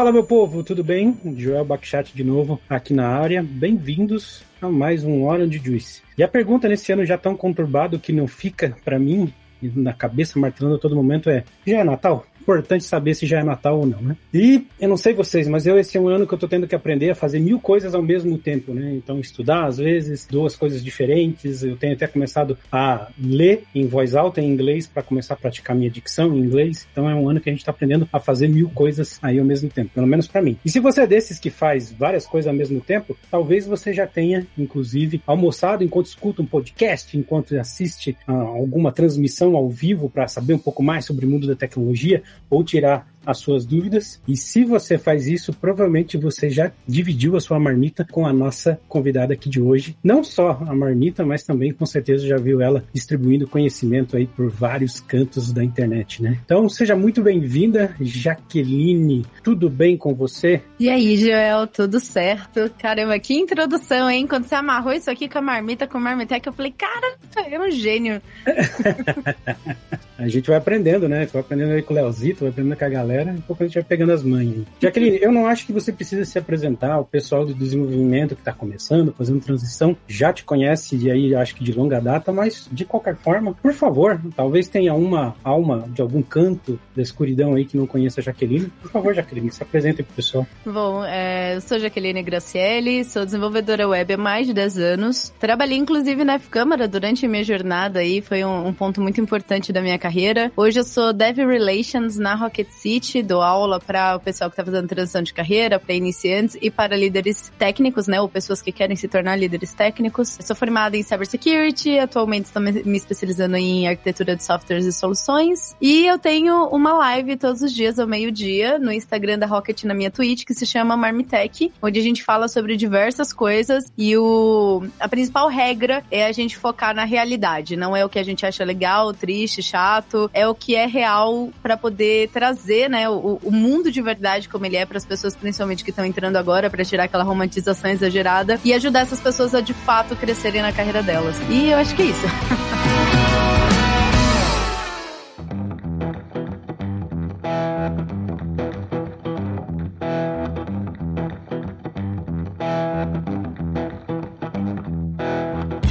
[0.00, 1.14] Fala, meu povo, tudo bem?
[1.36, 3.42] Joel Bakhchat de novo aqui na área.
[3.42, 6.00] Bem-vindos a mais um Orange Juice.
[6.16, 10.38] E a pergunta nesse ano já tão conturbado que não fica para mim na cabeça
[10.38, 12.24] martelando a todo momento é: já é Natal?
[12.40, 14.16] Importante saber se já é Natal ou não, né?
[14.32, 16.66] E eu não sei vocês, mas eu esse é um ano que eu tô tendo
[16.66, 18.92] que aprender a fazer mil coisas ao mesmo tempo, né?
[18.94, 21.62] Então estudar às vezes duas coisas diferentes.
[21.62, 25.76] Eu tenho até começado a ler em voz alta em inglês para começar a praticar
[25.76, 26.86] minha dicção em inglês.
[26.90, 29.44] Então é um ano que a gente tá aprendendo a fazer mil coisas aí ao
[29.44, 30.56] mesmo tempo, pelo menos para mim.
[30.64, 34.06] E se você é desses que faz várias coisas ao mesmo tempo, talvez você já
[34.06, 40.26] tenha inclusive almoçado enquanto escuta um podcast, enquanto assiste a alguma transmissão ao vivo para
[40.28, 44.20] saber um pouco mais sobre o mundo da tecnologia ou tirar as suas dúvidas.
[44.26, 48.80] E se você faz isso, provavelmente você já dividiu a sua marmita com a nossa
[48.88, 49.96] convidada aqui de hoje.
[50.02, 54.50] Não só a marmita, mas também com certeza já viu ela distribuindo conhecimento aí por
[54.50, 56.38] vários cantos da internet, né?
[56.44, 59.26] Então seja muito bem-vinda, Jaqueline.
[59.42, 60.62] Tudo bem com você?
[60.78, 62.70] E aí, Joel, tudo certo?
[62.78, 64.26] Caramba, que introdução, hein?
[64.26, 67.60] Quando você amarrou isso aqui com a marmita, com o marmiteca, eu falei, cara, é
[67.60, 68.20] um gênio.
[70.18, 71.26] a gente vai aprendendo, né?
[71.26, 73.66] Vai aprendendo aí com o Leozito, vai aprendendo com a galera galera, um pouco a
[73.66, 74.64] gente vai pegando as manhas.
[74.80, 78.52] Jaqueline, eu não acho que você precisa se apresentar, o pessoal do desenvolvimento que está
[78.52, 82.84] começando, fazendo transição, já te conhece e aí acho que de longa data, mas de
[82.84, 87.76] qualquer forma, por favor, talvez tenha uma alma de algum canto da escuridão aí que
[87.76, 88.70] não conheça a Jaqueline.
[88.80, 90.46] Por favor, Jaqueline, se apresente pro pessoal.
[90.64, 95.32] Bom, é, eu sou Jaqueline Gracielli, sou desenvolvedora web há mais de 10 anos.
[95.40, 99.72] Trabalhei inclusive na F-Câmara durante a minha jornada aí, foi um, um ponto muito importante
[99.72, 100.52] da minha carreira.
[100.56, 104.64] Hoje eu sou Dev Relations na Rocket City dou aula para o pessoal que está
[104.64, 108.96] fazendo transição de carreira, para iniciantes e para líderes técnicos, né, ou pessoas que querem
[108.96, 110.38] se tornar líderes técnicos.
[110.38, 115.74] Eu sou formada em cybersecurity, atualmente estou me especializando em arquitetura de softwares e soluções.
[115.80, 119.94] E eu tenho uma live todos os dias ao meio-dia no Instagram da Rocket na
[119.94, 124.82] minha Twitch que se chama Marmitech, onde a gente fala sobre diversas coisas e o
[124.98, 128.44] a principal regra é a gente focar na realidade, não é o que a gente
[128.44, 133.50] acha legal, triste, chato, é o que é real para poder trazer né, o, o
[133.50, 136.84] mundo de verdade como ele é para as pessoas, principalmente que estão entrando agora, para
[136.84, 141.36] tirar aquela romantização exagerada e ajudar essas pessoas a de fato crescerem na carreira delas.
[141.48, 142.26] E eu acho que é isso.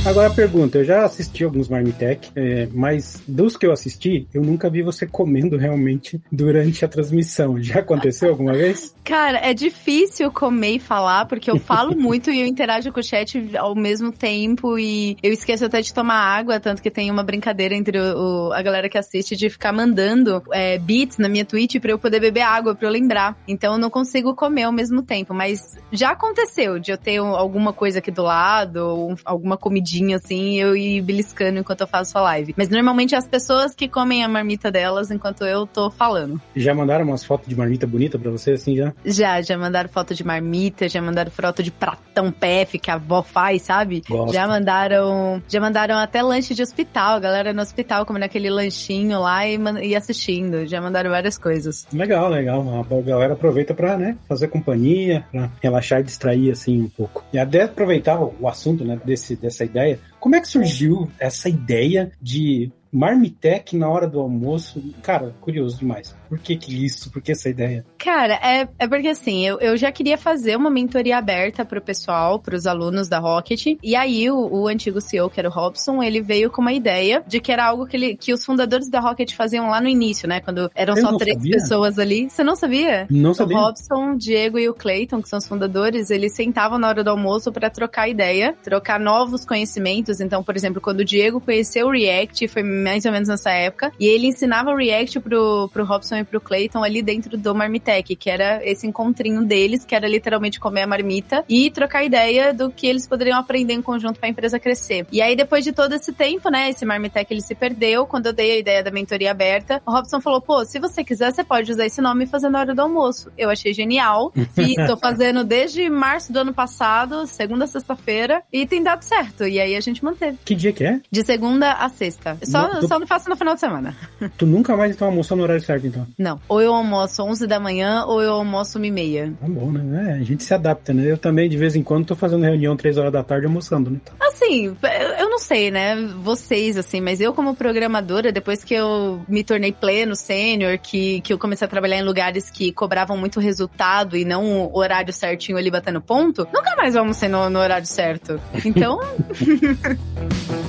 [0.09, 4.42] Agora a pergunta, eu já assisti alguns Marmitech, é, mas dos que eu assisti, eu
[4.42, 7.62] nunca vi você comendo realmente durante a transmissão.
[7.62, 8.96] Já aconteceu alguma vez?
[9.06, 13.03] Cara, é difícil comer e falar, porque eu falo muito e eu interajo com o
[13.03, 17.24] chat ao mesmo tempo e eu esqueço até de tomar água, tanto que tem uma
[17.24, 21.46] brincadeira entre o, o, a galera que assiste de ficar mandando é, beats na minha
[21.46, 23.38] Twitch pra eu poder beber água, pra eu lembrar.
[23.47, 27.72] Então eu não consigo comer ao mesmo tempo, mas já aconteceu de eu ter alguma
[27.72, 32.22] coisa aqui do lado, ou alguma comidinha assim, eu ir beliscando enquanto eu faço a
[32.22, 32.54] live.
[32.58, 36.42] Mas normalmente é as pessoas que comem a marmita delas enquanto eu tô falando.
[36.56, 38.94] Já mandaram umas fotos de marmita bonita pra você, assim, já?
[39.06, 43.24] Já, já mandaram foto de marmita, já mandaram foto de pratão PF que a avó
[43.24, 44.04] faz, sabe?
[44.08, 44.34] Gosto.
[44.34, 45.42] Já mandaram.
[45.48, 49.58] Já mandaram até lanche de hospital, a galera no hospital comendo aquele lanchinho lá e,
[49.84, 50.66] e assistindo.
[50.66, 51.88] Já mandaram várias coisas.
[51.94, 52.86] Legal, legal.
[52.90, 57.24] A galera aproveita pra, né, fazer companhia, pra relaxar e distrair, assim, um pouco.
[57.32, 60.00] E até aproveitar o assunto, né, desse, dessa ideia ideia.
[60.19, 64.81] Como é que surgiu essa ideia de Marmitec na hora do almoço?
[65.02, 66.16] Cara, curioso demais.
[66.28, 67.12] Por que, que isso?
[67.12, 67.85] Por que essa ideia?
[67.97, 72.40] Cara, é, é porque assim, eu, eu já queria fazer uma mentoria aberta pro pessoal,
[72.40, 73.78] pros alunos da Rocket.
[73.81, 77.24] E aí, o, o antigo CEO, que era o Robson, ele veio com uma ideia
[77.28, 80.28] de que era algo que, ele, que os fundadores da Rocket faziam lá no início,
[80.28, 80.40] né?
[80.40, 81.53] Quando eram eu só três sabia.
[81.53, 82.29] pessoas ali.
[82.29, 83.08] Você não sabia?
[83.09, 83.58] Não sabia.
[83.58, 87.09] O Robson, Diego e o Clayton, que são os fundadores, eles sentavam na hora do
[87.09, 90.09] almoço para trocar ideia, trocar novos conhecimentos.
[90.20, 93.91] Então, por exemplo, quando o Diego conheceu o React, foi mais ou menos nessa época,
[94.00, 98.16] e ele ensinava o React pro, pro Robson e pro Clayton ali dentro do Marmitec,
[98.16, 102.70] que era esse encontrinho deles, que era literalmente comer a marmita e trocar ideia do
[102.72, 105.06] que eles poderiam aprender em conjunto para a empresa crescer.
[105.11, 108.06] E aí, depois de todo esse tempo, né, esse Marmitec ele se perdeu.
[108.06, 111.32] Quando eu dei a ideia da mentoria aberta, o Robson falou: pô, se você quiser,
[111.32, 113.32] você pode usar esse nome e fazer na hora do almoço.
[113.38, 114.32] Eu achei genial.
[114.58, 119.47] E tô fazendo desde março do ano passado, segunda sexta-feira, e tem dado certo.
[119.47, 120.37] E aí a gente manteve.
[120.43, 120.99] Que dia que é?
[121.11, 122.37] De segunda a sexta.
[122.43, 123.96] Só, não, só não faço no final de semana.
[124.37, 126.07] Tu nunca mais então almoçou no horário certo, então?
[126.17, 126.40] Não.
[126.47, 129.34] Ou eu almoço 11 da manhã ou eu almoço 1 e meia.
[129.40, 130.11] Tá bom, né?
[130.11, 131.11] É, a gente se adapta, né?
[131.11, 133.99] Eu também, de vez em quando, tô fazendo reunião 3 horas da tarde almoçando, né?
[134.19, 134.75] Assim,
[135.19, 139.72] eu não sei, né, vocês, assim, mas eu como programadora, depois que eu me tornei
[139.72, 144.26] pleno, sênior, que, que eu comecei a trabalhar em lugares que cobravam muito resultado e
[144.26, 148.40] não o horário certinho ali batendo ponto, nunca mais vamos ser no, no horário certo.
[148.66, 149.00] Então...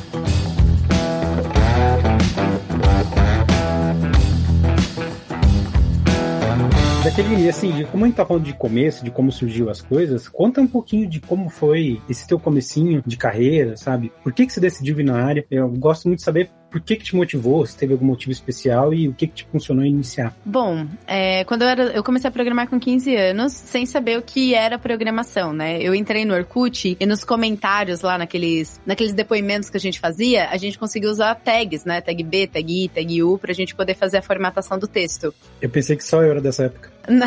[7.02, 10.60] Daquele, assim, como a gente tá falando de começo, de como surgiu as coisas, conta
[10.60, 14.12] um pouquinho de como foi esse teu comecinho de carreira, sabe?
[14.22, 15.46] Por que que você decidiu vir na área?
[15.50, 17.66] Eu gosto muito de saber por que, que te motivou?
[17.66, 20.34] Se teve algum motivo especial e o que, que te funcionou iniciar?
[20.44, 24.22] Bom, é, quando eu, era, eu comecei a programar com 15 anos, sem saber o
[24.22, 25.82] que era programação, né?
[25.82, 30.48] Eu entrei no Orkut e nos comentários lá naqueles, naqueles depoimentos que a gente fazia,
[30.48, 32.00] a gente conseguia usar tags, né?
[32.00, 35.34] Tag B, tag I, tag U, pra gente poder fazer a formatação do texto.
[35.60, 36.90] Eu pensei que só eu era dessa época.
[37.08, 37.26] Não,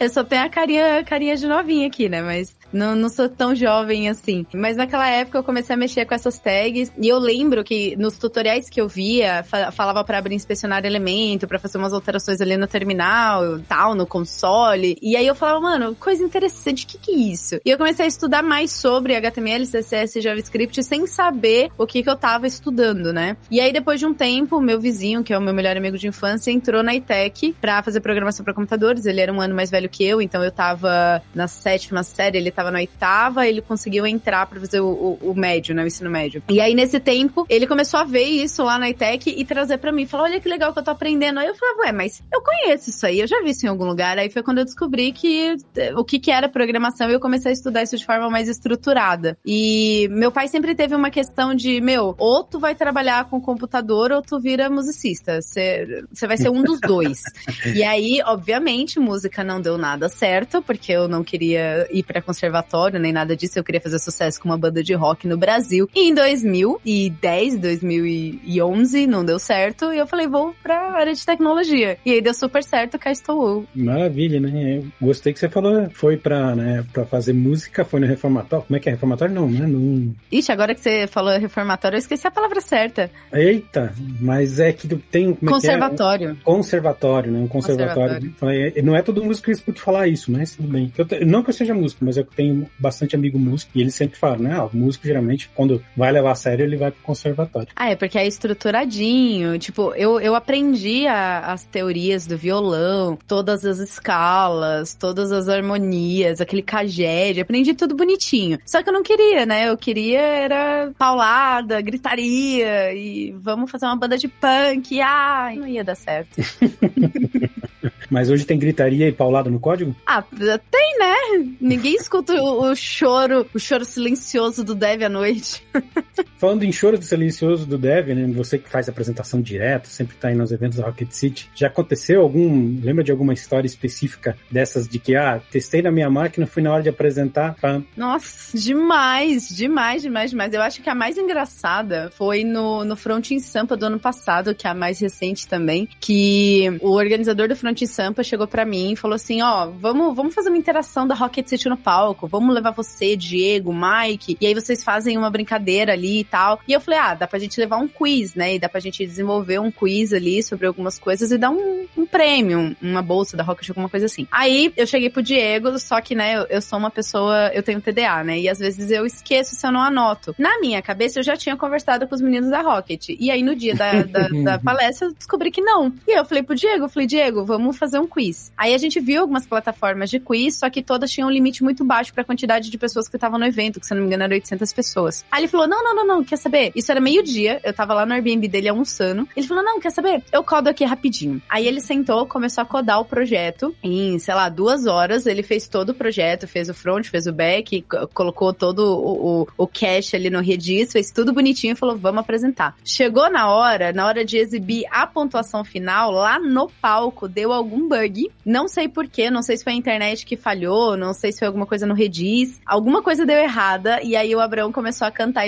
[0.00, 2.22] eu só tenho a carinha, carinha de novinha aqui, né?
[2.22, 4.44] Mas não, não sou tão jovem assim.
[4.52, 6.92] Mas naquela época eu comecei a mexer com essas tags.
[6.98, 11.58] E eu lembro que nos tutoriais que eu via, falava para abrir inspecionar elemento, para
[11.58, 14.98] fazer umas alterações ali no terminal, tal, no console.
[15.00, 17.60] E aí eu falava, mano, coisa interessante, o que que é isso?
[17.64, 22.02] E eu comecei a estudar mais sobre HTML, CSS e JavaScript sem saber o que
[22.02, 23.36] que eu tava estudando, né?
[23.50, 26.08] E aí depois de um tempo, meu vizinho, que é o meu melhor amigo de
[26.08, 29.06] infância, entrou na ITEC pra fazer programação para computadores.
[29.06, 32.50] Ele era um ano mais velho que eu, então eu tava na sétima série, ele
[32.50, 34.86] tava na oitava, ele conseguiu entrar pra fazer o,
[35.20, 35.82] o, o, médio, né?
[35.82, 36.42] O ensino médio.
[36.48, 39.92] E aí, nesse tempo, ele começou a ver isso lá na ITEC e trazer pra
[39.92, 40.06] mim.
[40.06, 41.38] Falou, olha que legal que eu tô aprendendo.
[41.38, 43.84] Aí eu falei, ué, mas eu conheço isso aí, eu já vi isso em algum
[43.84, 44.18] lugar.
[44.18, 45.56] Aí foi quando eu descobri que
[45.96, 49.36] o que, que era programação e eu comecei a estudar isso de forma mais estruturada.
[49.44, 54.12] E meu pai sempre teve uma questão de, meu, ou tu vai trabalhar com computador
[54.12, 55.40] ou tu vira musicista.
[55.40, 57.22] Você vai ser um dos dois.
[57.74, 62.43] e aí, obviamente, música não deu nada certo, porque eu não queria ir pra conservatório
[62.44, 63.58] conservatório, nem nada disso.
[63.58, 65.88] Eu queria fazer sucesso com uma banda de rock no Brasil.
[65.94, 69.92] E em 2010, 2011, não deu certo.
[69.92, 71.96] E eu falei, vou pra área de tecnologia.
[72.04, 73.66] E aí deu super certo, cá estou eu.
[73.74, 74.78] Maravilha, né?
[74.78, 78.66] Eu gostei que você falou, foi pra, né, pra fazer música, foi no reformatório.
[78.66, 78.92] Como é que é?
[78.92, 79.66] Reformatório não, né?
[79.66, 80.14] Não...
[80.30, 83.10] Ixi, agora que você falou reformatório, eu esqueci a palavra certa.
[83.32, 85.34] Eita, mas é que tem...
[85.34, 86.30] Como conservatório.
[86.30, 86.32] É?
[86.32, 87.38] Um conservatório, né?
[87.40, 88.32] Um conservatório.
[88.38, 88.84] conservatório.
[88.84, 90.92] Não é todo músico que eu escuto falar isso, mas tudo bem.
[90.96, 94.18] Eu, não que eu seja músico, mas eu tenho bastante amigo músico e eles sempre
[94.18, 94.54] falam, né?
[94.54, 97.68] Ah, o músico geralmente, quando vai levar a sério, ele vai pro conservatório.
[97.74, 99.58] Ah, é porque é estruturadinho.
[99.58, 106.40] Tipo, eu, eu aprendi a, as teorias do violão, todas as escalas, todas as harmonias,
[106.40, 108.58] aquele caged, aprendi tudo bonitinho.
[108.64, 109.68] Só que eu não queria, né?
[109.68, 115.00] Eu queria era paulada, gritaria e vamos fazer uma banda de punk.
[115.00, 116.40] Ah, não ia dar certo.
[118.10, 119.94] Mas hoje tem gritaria e paulada no código?
[120.06, 121.14] Ah, tem, né?
[121.60, 125.62] Ninguém escuta o, o choro, o choro silencioso do Dev à noite.
[126.38, 128.26] Falando em choro silencioso do Dev, né?
[128.34, 131.50] Você que faz apresentação direto, sempre tá aí nos eventos da Rocket City.
[131.54, 132.78] Já aconteceu algum.
[132.82, 136.72] Lembra de alguma história específica dessas de que, ah, testei na minha máquina, fui na
[136.72, 137.56] hora de apresentar.
[137.96, 140.52] Nossa, demais, demais, demais, demais.
[140.52, 144.54] Eu acho que a mais engraçada foi no, no Front in Sampa do ano passado,
[144.54, 148.64] que é a mais recente também, que o organizador do Front in Sampa chegou para
[148.64, 152.26] mim e falou assim: ó, vamos, vamos fazer uma interação da Rocket City no palco,
[152.26, 156.60] vamos levar você, Diego, Mike, e aí vocês fazem uma brincadeira ali e tal.
[156.66, 158.54] E eu falei: ah, dá pra gente levar um quiz, né?
[158.54, 162.06] E dá pra gente desenvolver um quiz ali sobre algumas coisas e dar um, um
[162.06, 164.26] prêmio, uma bolsa da Rocket, alguma coisa assim.
[164.30, 167.80] Aí eu cheguei pro Diego, só que, né, eu, eu sou uma pessoa, eu tenho
[167.80, 168.38] TDA, né?
[168.38, 170.34] E às vezes eu esqueço se eu não anoto.
[170.38, 173.10] Na minha cabeça, eu já tinha conversado com os meninos da Rocket.
[173.10, 175.92] E aí no dia da, da, da palestra, eu descobri que não.
[176.06, 178.52] E aí eu falei pro Diego, eu falei, Diego, vamos fazer um quiz.
[178.56, 181.84] Aí a gente viu algumas plataformas de quiz, só que todas tinham um limite muito
[181.84, 184.24] baixo para a quantidade de pessoas que estavam no evento, que se não me engano
[184.24, 185.24] era 800 pessoas.
[185.30, 186.72] Aí ele falou: não, não, não, não, quer saber?
[186.74, 189.28] Isso era meio-dia, eu tava lá no Airbnb dele almoçando.
[189.36, 190.22] Ele falou: não, quer saber?
[190.32, 191.40] Eu codo aqui rapidinho.
[191.48, 195.26] Aí ele sentou, começou a codar o projeto em, sei lá, duas horas.
[195.26, 199.48] Ele fez todo o projeto, fez o front, fez o back, colocou todo o, o,
[199.56, 202.76] o cache ali no Redis, fez tudo bonitinho e falou: vamos apresentar.
[202.84, 207.88] Chegou na hora, na hora de exibir a pontuação final, lá no palco, deu algum
[207.88, 208.30] bug.
[208.44, 211.48] Não sei porquê, não sei se foi a internet que falhou, não sei se foi
[211.48, 212.60] alguma coisa no Redis.
[212.66, 215.46] Alguma coisa deu errada e aí o Abraão começou a cantar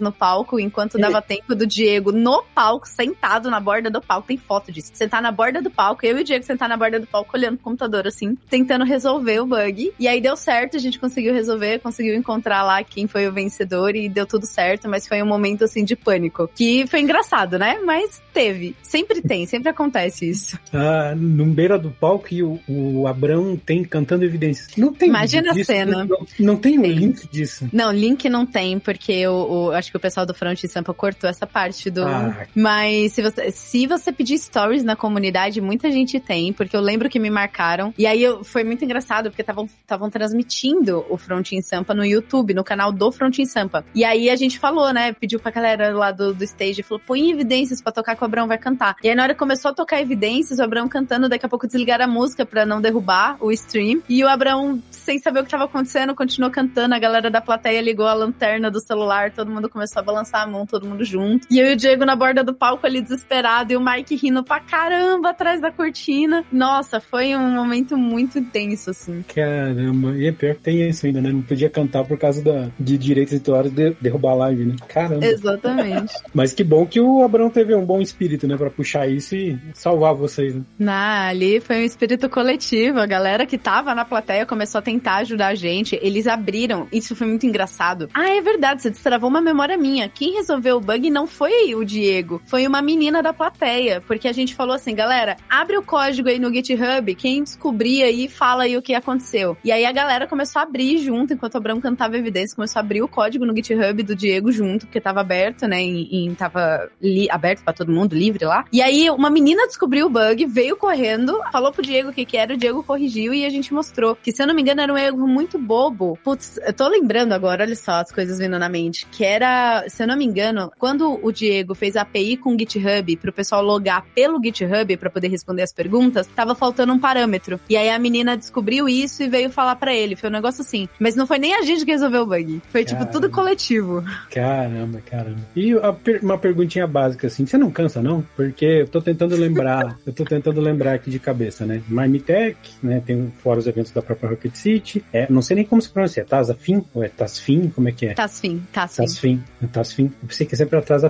[0.00, 4.28] no palco enquanto dava tempo do Diego no palco, sentado na borda do palco.
[4.28, 4.90] Tem foto disso.
[4.94, 7.56] Sentar na borda do palco, eu e o Diego sentar na borda do palco olhando
[7.56, 9.92] pro computador assim, tentando resolver o bug.
[9.98, 13.94] E aí deu certo, a gente conseguiu resolver, conseguiu encontrar lá quem foi o vencedor
[13.96, 16.48] e deu tudo certo, mas foi um momento assim de pânico.
[16.54, 17.78] Que foi engraçado, né?
[17.84, 18.76] Mas teve.
[18.82, 20.58] Sempre tem, sempre acontece isso.
[20.72, 24.76] Ah, no beira do palco e o, o Abrão tem cantando evidências.
[24.76, 26.04] Não tem Imagina a cena.
[26.04, 27.68] Não, não tem um link disso.
[27.72, 30.92] Não, link não tem, porque o, o, eu acho que o pessoal do Front Sampa
[30.92, 32.04] cortou essa parte do.
[32.04, 32.46] Ah.
[32.54, 37.08] Mas se você, se você pedir stories na comunidade, muita gente tem, porque eu lembro
[37.08, 37.92] que me marcaram.
[37.96, 42.64] E aí eu, foi muito engraçado, porque estavam transmitindo o Front Sampa no YouTube, no
[42.64, 43.84] canal do Front Sampa.
[43.94, 45.12] E aí a gente falou, né?
[45.12, 48.46] Pediu pra galera lá do, do stage, falou: põe evidências pra tocar que o Abrão
[48.46, 48.96] vai cantar.
[49.02, 51.66] E aí na hora que começou a tocar evidências, o Abrão cantando, daqui a pouco
[51.66, 54.02] desligaram a música pra não derrubar o stream.
[54.08, 56.94] E o Abrão, sem saber o que tava acontecendo, continuou cantando.
[56.94, 60.46] A galera da plateia ligou a lanterna do celular, todo mundo começou a balançar a
[60.46, 61.46] mão, todo mundo junto.
[61.50, 64.42] E eu e o Diego na borda do palco ali desesperado, e o Mike rindo
[64.42, 66.44] pra caramba atrás da cortina.
[66.52, 69.24] Nossa, foi um momento muito intenso, assim.
[69.34, 71.32] Caramba, e é pior que tem isso ainda, né?
[71.32, 74.76] Não podia cantar por causa da, de direitos editoriais de derrubar a live, né?
[74.88, 75.24] Caramba.
[75.24, 76.14] Exatamente.
[76.34, 78.56] Mas que bom que o Abrão teve um bom espírito, né?
[78.56, 80.62] Pra puxar isso e salvar vocês, né?
[80.78, 82.98] Na, ali foi um espírito coletivo.
[82.98, 85.98] A galera que tava na plateia começou a tentar ajudar a gente.
[86.02, 86.86] Eles abriram.
[86.92, 88.08] Isso foi muito engraçado.
[88.14, 90.08] Ah, é verdade, você destravou uma memória minha.
[90.08, 94.00] Quem resolveu o bug não foi o Diego, foi uma menina da plateia.
[94.06, 98.28] Porque a gente falou assim, galera, abre o código aí no GitHub, quem descobrir aí,
[98.28, 99.56] fala aí o que aconteceu.
[99.64, 102.82] E aí a galera começou a abrir junto, enquanto o Abrão cantava evidência, começou a
[102.82, 105.82] abrir o código no GitHub do Diego junto, porque tava aberto, né?
[105.82, 106.88] E, e tava
[107.30, 108.64] aberto para todo mundo, livre lá.
[108.72, 112.36] E aí uma menina descobriu o bug, veio correndo, falou pro Diego o que que
[112.36, 114.16] era, o Diego corrigiu e a gente mostrou.
[114.16, 116.18] Que se eu não me engano era um erro muito bobo.
[116.22, 119.06] Putz, eu tô lembrando agora, olha só as coisas vindo na mente.
[119.06, 122.58] Que era, se eu não me engano, quando o Diego fez a API com o
[122.58, 127.60] GitHub pro pessoal logar pelo GitHub para poder responder as perguntas, tava faltando um parâmetro.
[127.68, 130.16] E aí a menina descobriu isso e veio falar para ele.
[130.16, 130.88] Foi um negócio assim.
[130.98, 132.60] Mas não foi nem a gente que resolveu o bug.
[132.70, 133.04] Foi, caramba.
[133.06, 134.04] tipo, tudo coletivo.
[134.30, 135.40] Caramba, caramba.
[135.54, 135.74] E
[136.22, 137.46] uma perguntinha básica, assim.
[137.46, 138.24] Você não cansa, não?
[138.36, 141.82] Porque eu tô tentando lembrar, eu tô tentando lembrar aqui de cabeça, né?
[141.88, 143.02] Marmitech, né?
[143.04, 145.04] Tem fora os eventos da própria Rocket City.
[145.12, 146.24] É, não sei nem como se pronuncia.
[146.24, 146.84] Tasafim?
[146.94, 147.68] Ou é Tasfim?
[147.68, 148.14] Como é que é?
[148.14, 148.62] Tasfim.
[148.72, 149.02] Tasfim.
[149.20, 149.42] Tasfim.
[149.68, 150.04] Tasfim.
[150.22, 151.08] Eu pensei que é sempre atrás da.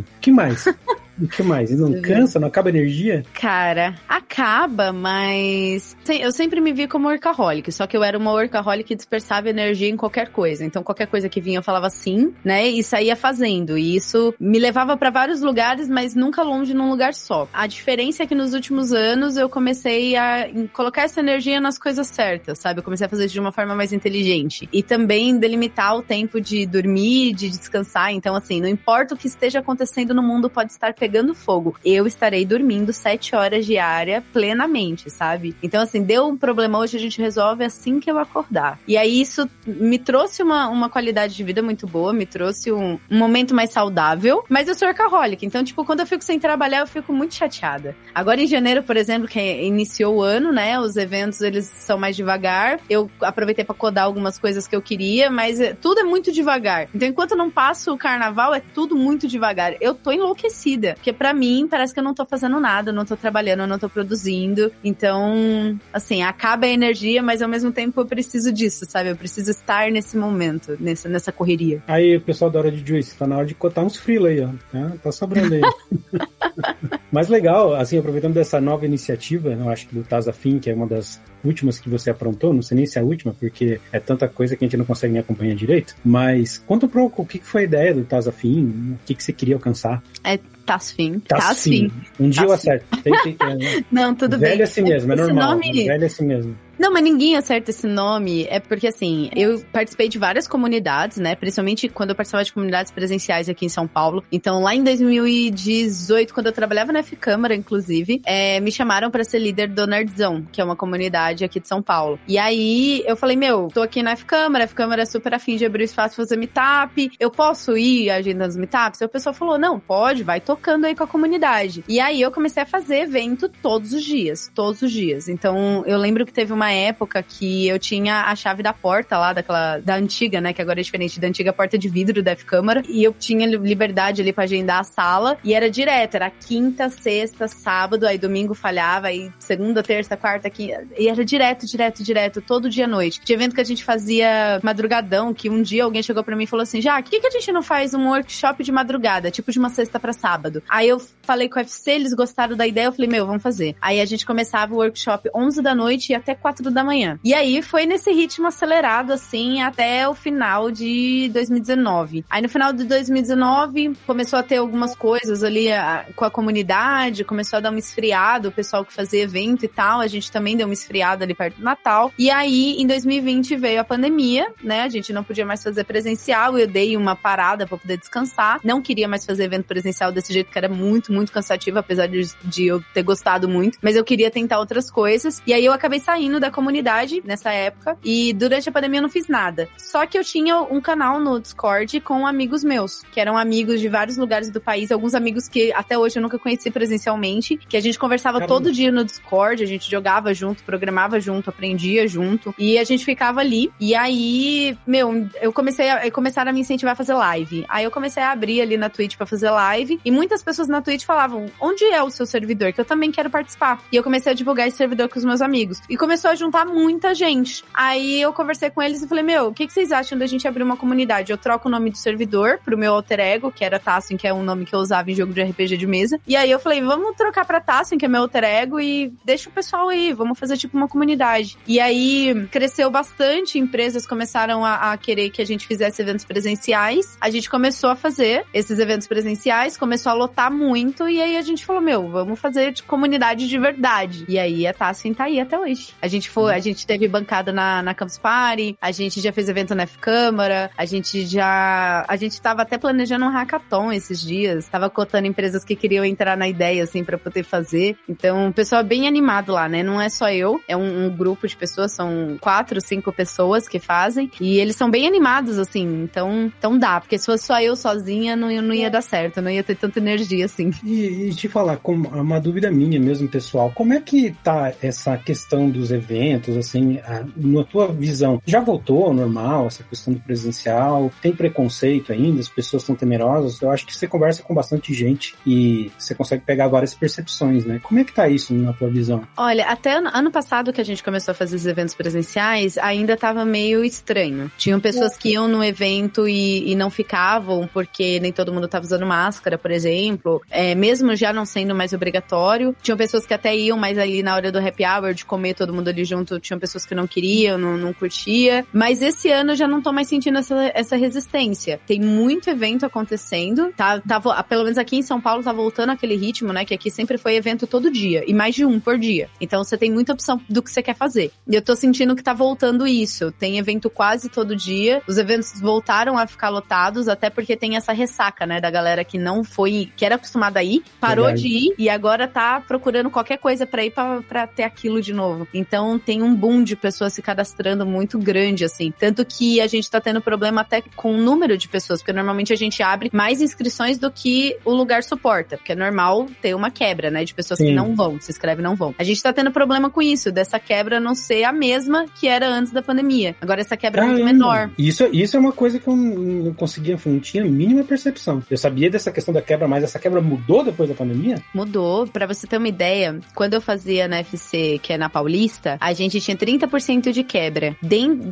[0.00, 0.64] O que mais?
[1.20, 1.70] O que mais?
[1.70, 2.40] E não cansa?
[2.40, 3.24] Não acaba energia?
[3.34, 8.88] Cara, acaba, mas eu sempre me vi como workaholic, só que eu era uma workaholic
[8.88, 10.64] que dispersava energia em qualquer coisa.
[10.64, 12.66] Então qualquer coisa que vinha eu falava sim, né?
[12.66, 13.76] E saía fazendo.
[13.76, 17.48] E isso me levava para vários lugares, mas nunca longe num lugar só.
[17.52, 22.06] A diferença é que nos últimos anos eu comecei a colocar essa energia nas coisas
[22.06, 22.80] certas, sabe?
[22.80, 24.68] Eu comecei a fazer isso de uma forma mais inteligente.
[24.72, 28.12] E também delimitar o tempo de dormir, de descansar.
[28.12, 31.74] Então, assim, não importa o que esteja acontecendo no mundo, pode estar pegando fogo.
[31.84, 35.56] Eu estarei dormindo sete horas diária plenamente, sabe?
[35.60, 38.78] Então, assim, deu um problema hoje, a gente resolve assim que eu acordar.
[38.86, 43.00] E aí isso me trouxe uma, uma qualidade de vida muito boa, me trouxe um,
[43.10, 46.78] um momento mais saudável, mas eu sou workaholic, então, tipo, quando eu fico sem trabalhar,
[46.78, 47.96] eu fico muito chateada.
[48.14, 52.14] Agora, em janeiro, por exemplo, que iniciou o ano, né, os eventos, eles são mais
[52.14, 56.30] devagar, eu aproveitei para codar algumas coisas que eu queria, mas é, tudo é muito
[56.30, 56.88] devagar.
[56.94, 59.74] Então, enquanto eu não passo o carnaval, é tudo muito devagar.
[59.80, 60.91] Eu tô enlouquecida.
[60.94, 63.66] Porque para mim, parece que eu não tô fazendo nada, eu não tô trabalhando, eu
[63.66, 64.72] não tô produzindo.
[64.82, 69.10] Então, assim, acaba a energia, mas ao mesmo tempo eu preciso disso, sabe?
[69.10, 71.82] Eu preciso estar nesse momento, nessa, nessa correria.
[71.86, 74.40] Aí, o pessoal da hora de Juice, tá na hora de cotar uns frila aí,
[74.40, 74.48] ó.
[74.70, 75.62] Tá, tá sobrando aí.
[77.10, 80.86] mas legal, assim, aproveitando dessa nova iniciativa, eu acho que do Tazafim, que é uma
[80.86, 84.28] das últimas que você aprontou, não sei nem se é a última, porque é tanta
[84.28, 87.38] coisa que a gente não consegue nem acompanhar direito, mas conta um pouco o que
[87.38, 90.02] foi a ideia do Tazafim, o que, que você queria alcançar.
[90.24, 91.18] É Tasfim.
[91.20, 91.90] Tasfim.
[92.18, 92.84] Um dia eu acerto.
[93.02, 94.50] Tem, tem, é, não, tudo velho bem.
[94.50, 95.50] Velho é assim mesmo, é normal.
[95.50, 95.72] Nome...
[95.86, 96.56] Velho é assim mesmo.
[96.82, 98.44] Não, mas ninguém acerta esse nome.
[98.50, 101.36] É porque, assim, eu participei de várias comunidades, né?
[101.36, 104.24] Principalmente quando eu participava de comunidades presenciais aqui em São Paulo.
[104.32, 109.38] Então, lá em 2018, quando eu trabalhava na F-Câmara, inclusive, é, me chamaram para ser
[109.38, 112.18] líder do Nerdzão, que é uma comunidade aqui de São Paulo.
[112.26, 115.64] E aí, eu falei, meu, tô aqui na F-Câmara, a F-Câmara é super afim de
[115.64, 117.12] abrir espaço pra fazer meetup.
[117.20, 119.00] Eu posso ir agendando os meetups?
[119.00, 121.84] Aí o pessoal falou, não, pode, vai tocando aí com a comunidade.
[121.88, 125.28] E aí, eu comecei a fazer evento todos os dias, todos os dias.
[125.28, 129.32] Então, eu lembro que teve uma época que eu tinha a chave da porta lá,
[129.32, 132.82] daquela, da antiga, né, que agora é diferente da antiga porta de vidro da F-Câmara,
[132.88, 137.48] e eu tinha liberdade ali pra agendar a sala, e era direto, era quinta, sexta,
[137.48, 142.68] sábado, aí domingo falhava, aí segunda, terça, quarta, quinta, e era direto, direto, direto, todo
[142.68, 143.20] dia à noite.
[143.20, 146.46] Tinha evento que a gente fazia madrugadão, que um dia alguém chegou para mim e
[146.46, 149.50] falou assim, já, por que, que a gente não faz um workshop de madrugada, tipo
[149.50, 150.62] de uma sexta para sábado?
[150.68, 153.76] Aí eu falei com o UFC, eles gostaram da ideia, eu falei, meu, vamos fazer.
[153.80, 157.18] Aí a gente começava o workshop 11 da noite e até 4 da manhã.
[157.24, 162.24] E aí foi nesse ritmo acelerado, assim, até o final de 2019.
[162.28, 167.24] Aí no final de 2019 começou a ter algumas coisas ali a, com a comunidade,
[167.24, 170.56] começou a dar uma esfriada, o pessoal que fazia evento e tal, a gente também
[170.56, 172.12] deu uma esfriada ali perto do Natal.
[172.18, 174.82] E aí em 2020 veio a pandemia, né?
[174.82, 178.60] A gente não podia mais fazer presencial, eu dei uma parada para poder descansar.
[178.64, 182.22] Não queria mais fazer evento presencial desse jeito que era muito, muito cansativo, apesar de,
[182.44, 185.42] de eu ter gostado muito, mas eu queria tentar outras coisas.
[185.46, 189.08] E aí eu acabei saindo da comunidade nessa época e durante a pandemia eu não
[189.08, 189.68] fiz nada.
[189.76, 193.88] Só que eu tinha um canal no Discord com amigos meus, que eram amigos de
[193.88, 197.80] vários lugares do país, alguns amigos que até hoje eu nunca conheci presencialmente, que a
[197.80, 198.54] gente conversava Caramba.
[198.54, 203.04] todo dia no Discord, a gente jogava junto, programava junto, aprendia junto e a gente
[203.04, 203.72] ficava ali.
[203.80, 207.64] E aí, meu, eu comecei a, começaram a me incentivar a fazer live.
[207.68, 210.82] Aí eu comecei a abrir ali na Twitch para fazer live e muitas pessoas na
[210.82, 212.72] Twitch falavam: "Onde é o seu servidor?
[212.72, 213.82] Que eu também quero participar".
[213.90, 215.80] E eu comecei a divulgar esse servidor com os meus amigos.
[215.88, 217.64] E começou juntar muita gente.
[217.72, 220.46] Aí eu conversei com eles e falei: "Meu, o que, que vocês acham da gente
[220.46, 221.32] abrir uma comunidade?
[221.32, 224.32] Eu troco o nome do servidor pro meu alter ego, que era Tassin, que é
[224.32, 226.20] um nome que eu usava em jogo de RPG de mesa.
[226.26, 229.48] E aí eu falei: "Vamos trocar para Tassin, que é meu alter ego e deixa
[229.48, 231.58] o pessoal aí, vamos fazer tipo uma comunidade".
[231.66, 237.16] E aí cresceu bastante, empresas começaram a, a querer que a gente fizesse eventos presenciais.
[237.20, 241.42] A gente começou a fazer esses eventos presenciais, começou a lotar muito e aí a
[241.42, 244.24] gente falou: "Meu, vamos fazer de comunidade de verdade".
[244.28, 245.94] E aí a Tassin tá aí até hoje.
[246.00, 249.48] A gente foi, a gente teve bancada na, na Campus Party, a gente já fez
[249.48, 252.04] evento na F-Câmara, a gente já.
[252.08, 256.36] A gente tava até planejando um hackathon esses dias, tava cotando empresas que queriam entrar
[256.36, 257.96] na ideia, assim, para poder fazer.
[258.08, 259.82] Então, o pessoal é bem animado lá, né?
[259.82, 263.78] Não é só eu, é um, um, grupo de pessoas, são quatro, cinco pessoas que
[263.78, 267.76] fazem, e eles são bem animados, assim, então, então dá, porque se fosse só eu
[267.76, 270.70] sozinha, não, não ia dar certo, não ia ter tanta energia, assim.
[270.84, 275.16] E, e te falar, como uma dúvida minha mesmo, pessoal, como é que tá essa
[275.16, 276.11] questão dos eventos,
[276.58, 278.40] assim, a, na tua visão?
[278.46, 281.10] Já voltou ao normal, essa questão do presencial?
[281.20, 282.40] Tem preconceito ainda?
[282.40, 283.60] As pessoas estão temerosas?
[283.60, 287.80] Eu acho que você conversa com bastante gente e você consegue pegar várias percepções, né?
[287.82, 289.22] Como é que tá isso na tua visão?
[289.36, 293.44] Olha, até ano, passado que a gente começou a fazer os eventos presenciais, ainda tava
[293.44, 294.50] meio estranho.
[294.56, 298.84] Tinham pessoas que iam no evento e, e não ficavam porque nem todo mundo tava
[298.84, 300.40] usando máscara, por exemplo.
[300.50, 302.74] É, mesmo já não sendo mais obrigatório.
[302.82, 305.72] Tinham pessoas que até iam mais ali na hora do happy hour, de comer todo
[305.72, 306.38] mundo ali junto.
[306.40, 308.66] Tinham pessoas que não queriam, não, não curtia.
[308.72, 311.80] Mas esse ano eu já não tô mais sentindo essa, essa resistência.
[311.86, 313.72] Tem muito evento acontecendo.
[313.76, 316.64] Tá, tá, pelo menos aqui em São Paulo tá voltando aquele ritmo, né?
[316.64, 318.24] Que aqui sempre foi evento todo dia.
[318.26, 319.28] E mais de um por dia.
[319.40, 321.32] Então você tem muita opção do que você quer fazer.
[321.46, 323.30] E eu tô sentindo que tá voltando isso.
[323.32, 325.02] Tem evento quase todo dia.
[325.06, 328.60] Os eventos voltaram a ficar lotados, até porque tem essa ressaca, né?
[328.60, 331.48] Da galera que não foi, que era acostumada a ir, parou Verdade.
[331.48, 333.92] de ir e agora tá procurando qualquer coisa para ir
[334.28, 335.46] para ter aquilo de novo.
[335.52, 338.92] Então tem um boom de pessoas se cadastrando muito grande, assim.
[338.98, 342.52] Tanto que a gente tá tendo problema até com o número de pessoas, porque normalmente
[342.52, 346.70] a gente abre mais inscrições do que o lugar suporta, porque é normal ter uma
[346.70, 347.24] quebra, né?
[347.24, 347.66] De pessoas Sim.
[347.66, 348.94] que não vão, se inscrevem não vão.
[348.98, 352.48] A gente tá tendo problema com isso, dessa quebra não ser a mesma que era
[352.48, 353.34] antes da pandemia.
[353.40, 354.70] Agora essa quebra é muito menor.
[354.78, 358.42] Isso, isso é uma coisa que eu não conseguia, não tinha a mínima percepção.
[358.50, 361.42] Eu sabia dessa questão da quebra, mas essa quebra mudou depois da pandemia?
[361.54, 362.06] Mudou.
[362.06, 365.92] Para você ter uma ideia, quando eu fazia na FC, que é na Paulista, a
[365.92, 367.76] gente tinha 30% de quebra.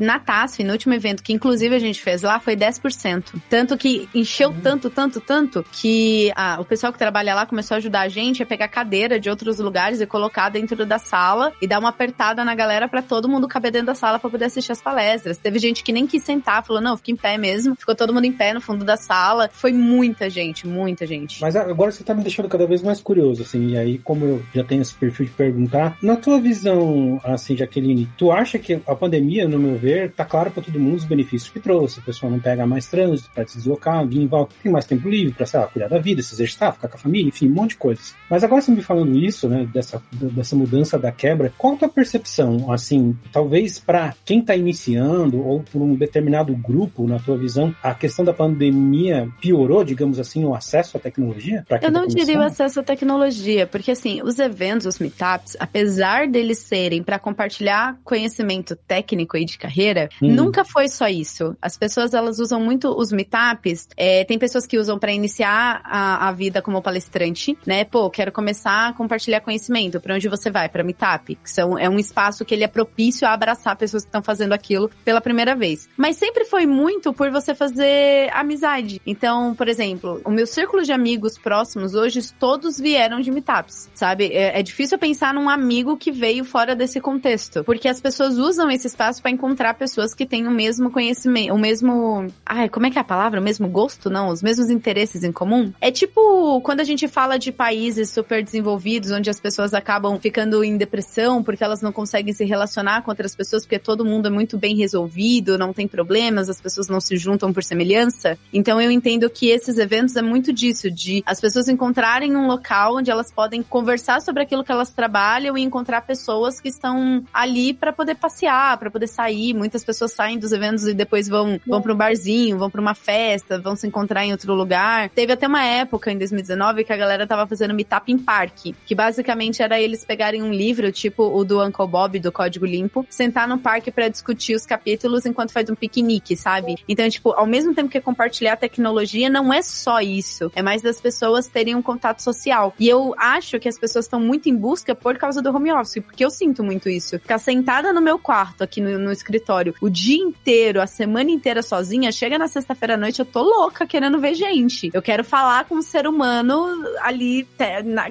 [0.00, 3.34] Na TASF, no último evento, que inclusive a gente fez lá, foi 10%.
[3.48, 4.60] Tanto que encheu uhum.
[4.60, 8.42] tanto, tanto, tanto, que ah, o pessoal que trabalha lá começou a ajudar a gente
[8.42, 12.44] a pegar cadeira de outros lugares e colocar dentro da sala e dar uma apertada
[12.44, 15.38] na galera para todo mundo caber dentro da sala para poder assistir as palestras.
[15.38, 17.74] Teve gente que nem quis sentar, falou, não, fica em pé mesmo.
[17.74, 19.50] Ficou todo mundo em pé no fundo da sala.
[19.52, 21.40] Foi muita gente, muita gente.
[21.40, 24.42] Mas agora você tá me deixando cada vez mais curioso, assim, e aí, como eu
[24.54, 28.94] já tenho esse perfil de perguntar, na tua visão, assim, Jaqueline, tu acha que a
[28.94, 32.00] pandemia, no meu ver, tá claro para todo mundo os benefícios que trouxe.
[32.00, 35.33] A pessoa não pega mais trânsito para se deslocar, vir volta, tem mais tempo livre
[35.33, 37.70] para, sei lá, cuidar da vida, se exercitar, ficar com a família, enfim, um monte
[37.70, 38.14] de coisas.
[38.29, 41.88] Mas agora você me falando isso, né, dessa, dessa mudança da quebra, qual a tua
[41.88, 47.74] percepção, assim, talvez para quem tá iniciando ou por um determinado grupo, na tua visão,
[47.83, 51.64] a questão da pandemia piorou, digamos assim, o acesso à tecnologia?
[51.70, 55.57] Eu tá não tá diria o acesso à tecnologia, porque assim, os eventos, os meetups,
[55.59, 60.33] apesar deles serem para compartilhar conhecimento técnico e de carreira, hum.
[60.33, 61.57] nunca foi só isso.
[61.62, 63.88] As pessoas elas usam muito os meetups.
[63.97, 67.85] É, tem pessoas que usam para iniciar a, a, vida como palestrante, né?
[67.85, 70.01] Pô, quero começar a compartilhar conhecimento.
[70.01, 70.69] Para onde você vai?
[70.69, 74.09] Para meetup, que são, é um espaço que ele é propício a abraçar pessoas que
[74.09, 75.88] estão fazendo aquilo pela primeira vez.
[75.97, 79.01] Mas sempre foi muito por você fazer amizade.
[79.07, 84.27] Então, por exemplo, o meu círculo de amigos próximos hoje todos vieram de meetups, sabe?
[84.33, 88.38] É, é difícil pensar num amigo que veio fora desse contexto contexto, porque as pessoas
[88.38, 92.87] usam esse espaço para encontrar pessoas que têm o mesmo conhecimento, o mesmo, ai, como
[92.87, 93.38] é que é a palavra?
[93.38, 95.70] O mesmo gosto, não, os mesmos interesses em comum.
[95.80, 100.64] É tipo quando a gente fala de países super desenvolvidos, onde as pessoas acabam ficando
[100.64, 104.30] em depressão porque elas não conseguem se relacionar com outras pessoas, porque todo mundo é
[104.30, 108.38] muito bem resolvido, não tem problemas, as pessoas não se juntam por semelhança.
[108.50, 112.96] Então eu entendo que esses eventos é muito disso, de as pessoas encontrarem um local
[112.96, 116.99] onde elas podem conversar sobre aquilo que elas trabalham e encontrar pessoas que estão
[117.32, 119.54] ali para poder passear, para poder sair.
[119.54, 122.94] Muitas pessoas saem dos eventos e depois vão, vão para um barzinho, vão para uma
[122.94, 125.08] festa, vão se encontrar em outro lugar.
[125.10, 128.94] Teve até uma época em 2019 que a galera tava fazendo meetup em parque, que
[128.94, 133.48] basicamente era eles pegarem um livro, tipo o do Uncle Bob, do Código Limpo, sentar
[133.48, 136.76] no parque para discutir os capítulos enquanto faz um piquenique, sabe?
[136.88, 140.50] Então, tipo, ao mesmo tempo que é compartilhar tecnologia, não é só isso.
[140.54, 142.74] É mais das pessoas terem um contato social.
[142.78, 146.02] E eu acho que as pessoas estão muito em busca por causa do home office,
[146.02, 147.18] porque eu sinto muito isso.
[147.18, 151.62] Ficar sentada no meu quarto, aqui no, no escritório, o dia inteiro, a semana inteira
[151.62, 154.90] sozinha, chega na sexta-feira à noite, eu tô louca querendo ver gente.
[154.92, 156.66] Eu quero falar com um ser humano
[157.03, 157.46] ali,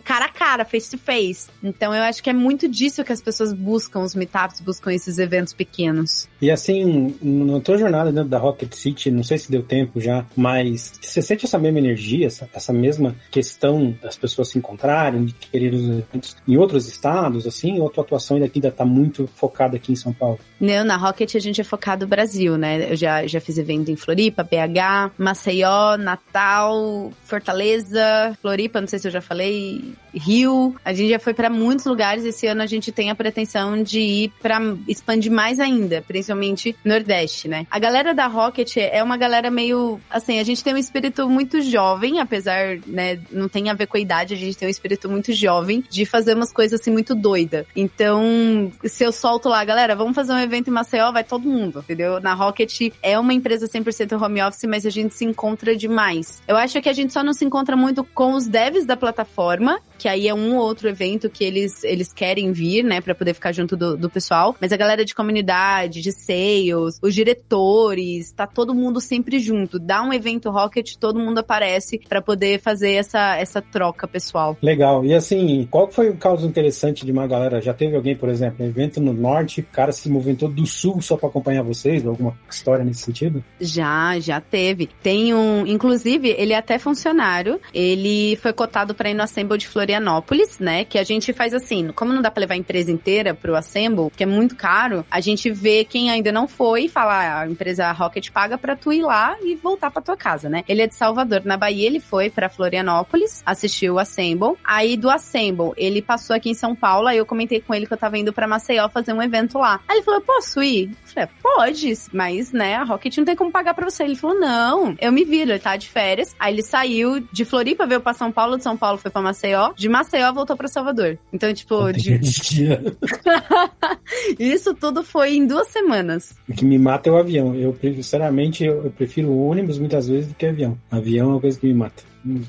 [0.04, 1.50] cara a cara, face to face.
[1.64, 5.18] Então eu acho que é muito disso que as pessoas buscam os meetups, buscam esses
[5.18, 6.28] eventos pequenos.
[6.42, 10.26] E assim, na tua jornada dentro da Rocket City, não sei se deu tempo já,
[10.36, 15.34] mas você sente essa mesma energia, essa, essa mesma questão das pessoas se encontrarem, de
[15.34, 19.92] querer os eventos em outros estados, assim, ou tua atuação ainda está muito focada aqui
[19.92, 20.40] em São Paulo?
[20.60, 22.92] Não, na Rocket a gente é focado no Brasil, né?
[22.92, 29.08] Eu já, já fiz evento em Floripa, BH, Maceió, Natal, Fortaleza, Floripa, não sei se
[29.08, 30.76] eu já falei, Rio.
[30.84, 32.26] A gente já foi para muitos lugares.
[32.26, 37.48] Esse ano a gente tem a pretensão de ir para expandir mais ainda, principalmente Nordeste,
[37.48, 37.66] né?
[37.70, 41.62] A galera da Rocket é uma galera meio assim, a gente tem um espírito muito
[41.62, 45.10] jovem, apesar, né, não tem a ver com a idade, a gente tem um espírito
[45.10, 47.66] muito jovem de fazer umas coisas assim muito doida.
[47.76, 51.80] Então, se eu solto lá, galera, vamos fazer um evento em Maceió, vai todo mundo,
[51.80, 52.20] entendeu?
[52.20, 56.42] Na Rocket é uma empresa 100% home office, mas a gente se encontra demais.
[56.48, 59.80] Eu acho que a gente só não se encontra muito com os devs da plataforma,
[60.00, 63.34] que aí é um ou outro evento que eles, eles querem vir, né, para poder
[63.34, 64.56] ficar junto do, do pessoal.
[64.60, 69.78] Mas a galera de comunidade, de sales, os diretores, tá todo mundo sempre junto.
[69.78, 74.58] Dá um evento Rocket, todo mundo aparece para poder fazer essa, essa troca pessoal.
[74.62, 75.04] Legal.
[75.04, 77.62] E assim, qual foi o caso interessante de uma galera?
[77.62, 81.02] Já teve alguém, por exemplo, um evento no norte, o cara se movimentou do sul
[81.02, 82.08] só para acompanhar vocês?
[82.08, 83.44] Alguma história nesse sentido?
[83.60, 84.90] Já, já teve.
[85.04, 87.60] Tem um, inclusive, ele é até funcionário.
[87.74, 90.86] Ele foi cotado para ir no Assemble de Florianópolis Florianópolis, né?
[90.86, 94.12] Que a gente faz assim, como não dá pra levar a empresa inteira pro Assemble,
[94.16, 97.48] que é muito caro, a gente vê quem ainda não foi e fala, ah, a
[97.48, 100.64] empresa Rocket paga pra tu ir lá e voltar pra tua casa, né?
[100.68, 104.58] Ele é de Salvador, na Bahia ele foi pra Florianópolis, assistiu o Assemble.
[104.64, 107.94] Aí do Assemble, ele passou aqui em São Paulo, aí eu comentei com ele que
[107.94, 109.80] eu tava indo pra Maceió fazer um evento lá.
[109.88, 110.92] Aí ele falou, posso ir?
[110.92, 114.04] Eu falei, pode, mas, né, a Rocket não tem como pagar pra você.
[114.04, 116.36] Ele falou, não, eu me viro, ele tá de férias.
[116.40, 119.72] Aí ele saiu de Floripa, veio pra São Paulo, de São Paulo foi pra Maceió,
[119.80, 121.18] de Maceió voltou para Salvador.
[121.32, 122.20] Então, tipo, de...
[124.38, 126.36] isso tudo foi em duas semanas.
[126.50, 127.56] O que me mata é o avião.
[127.56, 130.78] Eu, sinceramente, eu prefiro o ônibus muitas vezes do que avião.
[130.92, 132.04] Avião é uma coisa que me mata.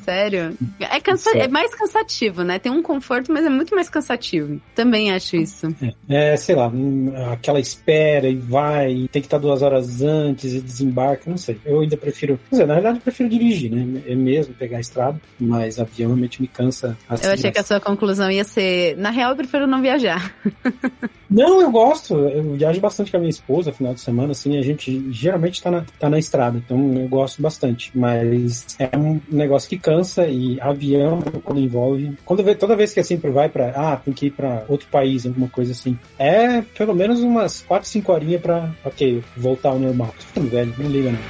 [0.04, 0.56] Sério?
[0.78, 1.30] É, cansa...
[1.36, 2.58] é mais cansativo, né?
[2.58, 4.60] Tem um conforto, mas é muito mais cansativo.
[4.74, 5.68] Também acho isso.
[6.08, 10.54] É, é sei lá, hum, aquela espera e vai, tem que estar duas horas antes
[10.54, 11.58] e desembarca, não sei.
[11.64, 12.38] Eu ainda prefiro.
[12.50, 14.02] Na verdade, eu prefiro dirigir, né?
[14.06, 16.96] É mesmo pegar a estrada, mas avião realmente me cansa.
[17.08, 20.34] Assim, eu achei que a sua conclusão ia ser: na real, eu prefiro não viajar.
[21.30, 22.14] não, eu gosto.
[22.14, 25.70] Eu viajo bastante com a minha esposa, final de semana, assim, a gente geralmente tá
[25.70, 27.90] na, tá na estrada, então eu gosto bastante.
[27.94, 32.16] Mas é um negócio que cansa e avião, quando envolve.
[32.24, 35.48] Quando toda vez que assim vai para ah, tem que ir para outro país, alguma
[35.48, 35.98] coisa assim.
[36.18, 40.14] É pelo menos umas 4, 5 horinhas pra, ok, voltar ao normal.
[40.18, 41.20] Tô ficando velho, não liga não.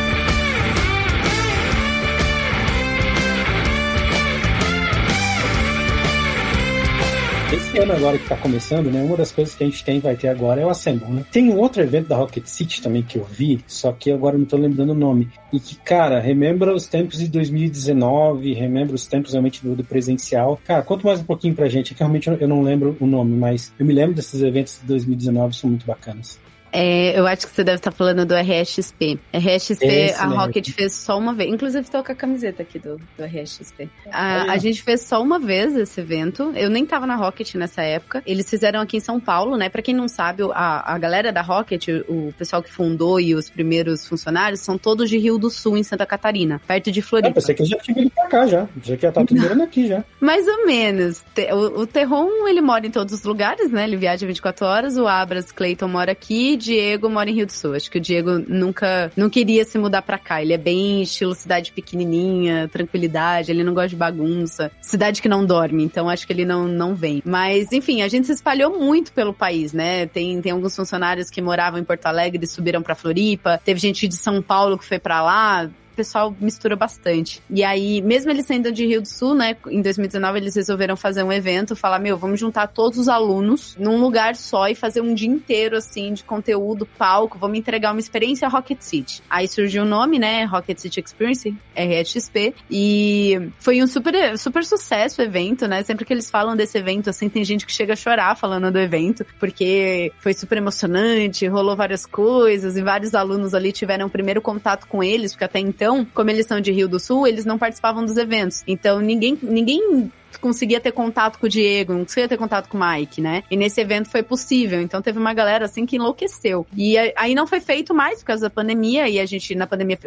[7.54, 9.04] Esse ano agora que tá começando, né?
[9.04, 11.24] Uma das coisas que a gente tem, vai ter agora é o Assemble, né?
[11.32, 14.44] Tem um outro evento da Rocket City também que eu vi, só que agora não
[14.44, 15.30] tô lembrando o nome.
[15.52, 20.60] E que, cara, remembra os tempos de 2019, remembra os tempos realmente do, do presencial.
[20.66, 23.38] Cara, conta mais um pouquinho pra gente, é que realmente eu não lembro o nome,
[23.38, 26.40] mas eu me lembro desses eventos de 2019, são muito bacanas.
[26.74, 29.20] É, eu acho que você deve estar falando do RSXP.
[29.32, 31.54] RSXP, Esse a Rocket fez só uma vez.
[31.54, 33.88] Inclusive, estou com a camiseta aqui do, do RSXP.
[34.12, 36.52] A, a, gente fez só uma vez esse evento.
[36.56, 38.24] Eu nem tava na Rocket nessa época.
[38.26, 39.70] Eles fizeram aqui em São Paulo, né?
[39.70, 43.52] Pra quem não sabe, a, a galera da Rocket, o pessoal que fundou e os
[43.52, 47.30] primeiros funcionários, são todos de Rio do Sul, em Santa Catarina, perto de Floripa.
[47.30, 48.68] Eu pensei que já tinha vindo pra cá já.
[48.82, 50.04] Já que já tá tudo morando aqui já.
[50.20, 51.24] Mais ou menos.
[51.52, 53.84] O, o Terron, ele mora em todos os lugares, né?
[53.84, 54.98] Ele viaja 24 horas.
[54.98, 56.58] O Abras Clayton mora aqui.
[56.64, 57.76] Diego mora em Rio do Sul.
[57.76, 60.42] Acho que o Diego nunca não queria se mudar pra cá.
[60.42, 63.52] Ele é bem estilo cidade pequenininha, tranquilidade.
[63.52, 64.72] Ele não gosta de bagunça.
[64.82, 65.84] Cidade que não dorme.
[65.84, 67.22] Então acho que ele não, não vem.
[67.26, 70.06] Mas, enfim, a gente se espalhou muito pelo país, né?
[70.08, 73.60] Tem, tem alguns funcionários que moravam em Porto Alegre e subiram pra Floripa.
[73.64, 77.42] Teve gente de São Paulo que foi para lá o pessoal mistura bastante.
[77.50, 81.24] E aí, mesmo eles sendo de Rio do Sul, né, em 2019 eles resolveram fazer
[81.24, 85.14] um evento, falar, meu, vamos juntar todos os alunos num lugar só e fazer um
[85.14, 89.22] dia inteiro, assim, de conteúdo, palco, vamos entregar uma experiência Rocket City.
[89.30, 95.22] Aí surgiu o nome, né, Rocket City Experience, RXP, e foi um super, super sucesso
[95.22, 97.96] o evento, né, sempre que eles falam desse evento, assim, tem gente que chega a
[97.96, 103.72] chorar falando do evento, porque foi super emocionante, rolou várias coisas, e vários alunos ali
[103.72, 106.88] tiveram o primeiro contato com eles, porque até então então, como eles são de Rio
[106.88, 108.64] do Sul, eles não participavam dos eventos.
[108.66, 112.82] Então, ninguém, ninguém conseguia ter contato com o Diego, não conseguia ter contato com o
[112.82, 113.44] Mike, né?
[113.50, 114.82] E nesse evento foi possível.
[114.82, 116.66] Então teve uma galera assim que enlouqueceu.
[116.76, 119.08] E aí não foi feito mais por causa da pandemia.
[119.08, 119.98] E a gente, na pandemia,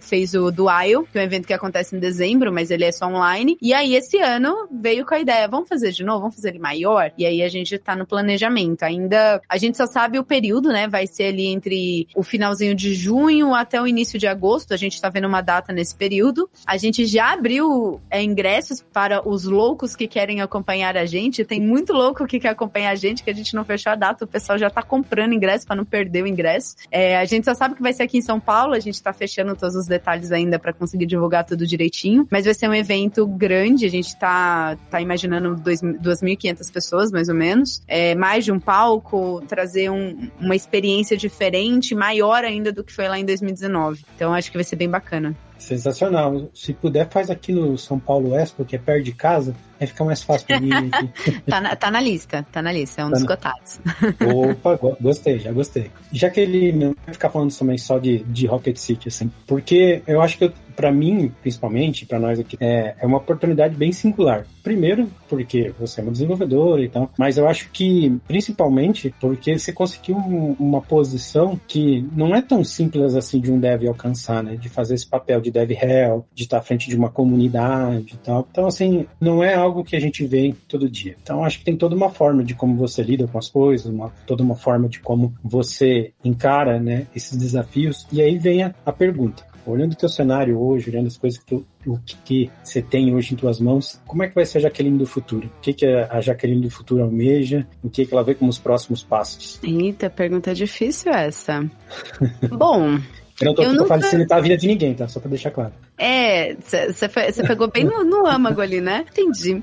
[0.00, 3.06] fez o Dual, que é um evento que acontece em dezembro, mas ele é só
[3.06, 3.56] online.
[3.60, 6.58] E aí esse ano veio com a ideia: vamos fazer de novo, vamos fazer ele
[6.58, 7.12] maior.
[7.16, 8.82] E aí a gente tá no planejamento.
[8.82, 10.88] Ainda a gente só sabe o período, né?
[10.88, 14.72] Vai ser ali entre o finalzinho de junho até o início de agosto.
[14.72, 16.48] A gente tá vendo uma data nesse período.
[16.66, 21.44] A gente já abriu é, ingressos para os loucos que querem acompanhar a gente.
[21.44, 24.24] Tem muito louco que quer acompanhar a gente, que a gente não fechou a data,
[24.24, 26.76] o pessoal já tá comprando ingresso para não perder o ingresso.
[26.90, 29.12] É, a gente só sabe que vai ser aqui em São Paulo, a gente tá
[29.12, 33.26] fechando todos os detalhes ainda para conseguir divulgar tudo direitinho, mas vai ser um evento
[33.26, 38.58] grande, a gente tá, tá imaginando 2.500 pessoas, mais ou menos, é, mais de um
[38.58, 44.04] palco, trazer um, uma experiência diferente, maior ainda do que foi lá em 2019.
[44.16, 45.36] Então acho que vai ser bem bacana.
[45.62, 46.50] Sensacional.
[46.52, 50.04] Se puder, faz aqui no São Paulo Expo, que é perto de casa, aí fica
[50.04, 50.70] mais fácil pra mim.
[51.48, 53.80] tá, na, tá na lista, tá na lista, é um tá dos cotados.
[54.20, 55.90] Opa, gostei, já gostei.
[56.12, 60.02] Já que ele não vai ficar falando também só de, de Rocket City, assim, porque
[60.06, 63.92] eu acho que eu para mim, principalmente, para nós aqui, é, é uma oportunidade bem
[63.92, 64.46] singular.
[64.62, 69.72] Primeiro, porque você é uma desenvolvedora e tal, mas eu acho que, principalmente, porque você
[69.72, 74.56] conseguiu um, uma posição que não é tão simples assim de um dev alcançar, né?
[74.56, 78.18] De fazer esse papel de dev real, de estar à frente de uma comunidade e
[78.18, 78.46] tal.
[78.50, 81.16] Então, assim, não é algo que a gente vê todo dia.
[81.22, 84.10] Então, acho que tem toda uma forma de como você lida com as coisas, uma,
[84.26, 88.06] toda uma forma de como você encara, né, esses desafios.
[88.12, 91.54] E aí vem a, a pergunta olhando o teu cenário hoje, olhando as coisas que,
[91.86, 94.98] o que você tem hoje em tuas mãos, como é que vai ser a Jaqueline
[94.98, 95.46] do futuro?
[95.46, 97.66] O que, que a Jaqueline do futuro almeja?
[97.82, 99.60] O que, que ela vê como os próximos passos?
[99.62, 101.64] Eita, pergunta difícil essa.
[102.50, 102.98] Bom,
[103.42, 103.84] eu não tô aqui nunca...
[103.84, 105.08] pra facilitar a vida de ninguém, tá?
[105.08, 105.72] Só pra deixar claro.
[105.98, 109.04] É, você pegou bem no, no âmago ali, né?
[109.10, 109.62] Entendi.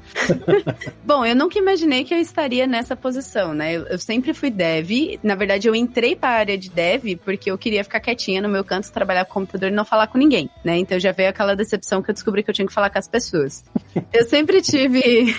[1.03, 3.75] Bom, eu nunca imaginei que eu estaria nessa posição, né?
[3.75, 5.19] Eu, eu, sempre fui dev.
[5.23, 8.49] Na verdade, eu entrei para a área de dev porque eu queria ficar quietinha no
[8.49, 10.77] meu canto, trabalhar com computador e não falar com ninguém, né?
[10.77, 13.07] Então já veio aquela decepção que eu descobri que eu tinha que falar com as
[13.07, 13.63] pessoas.
[14.13, 15.35] Eu sempre tive.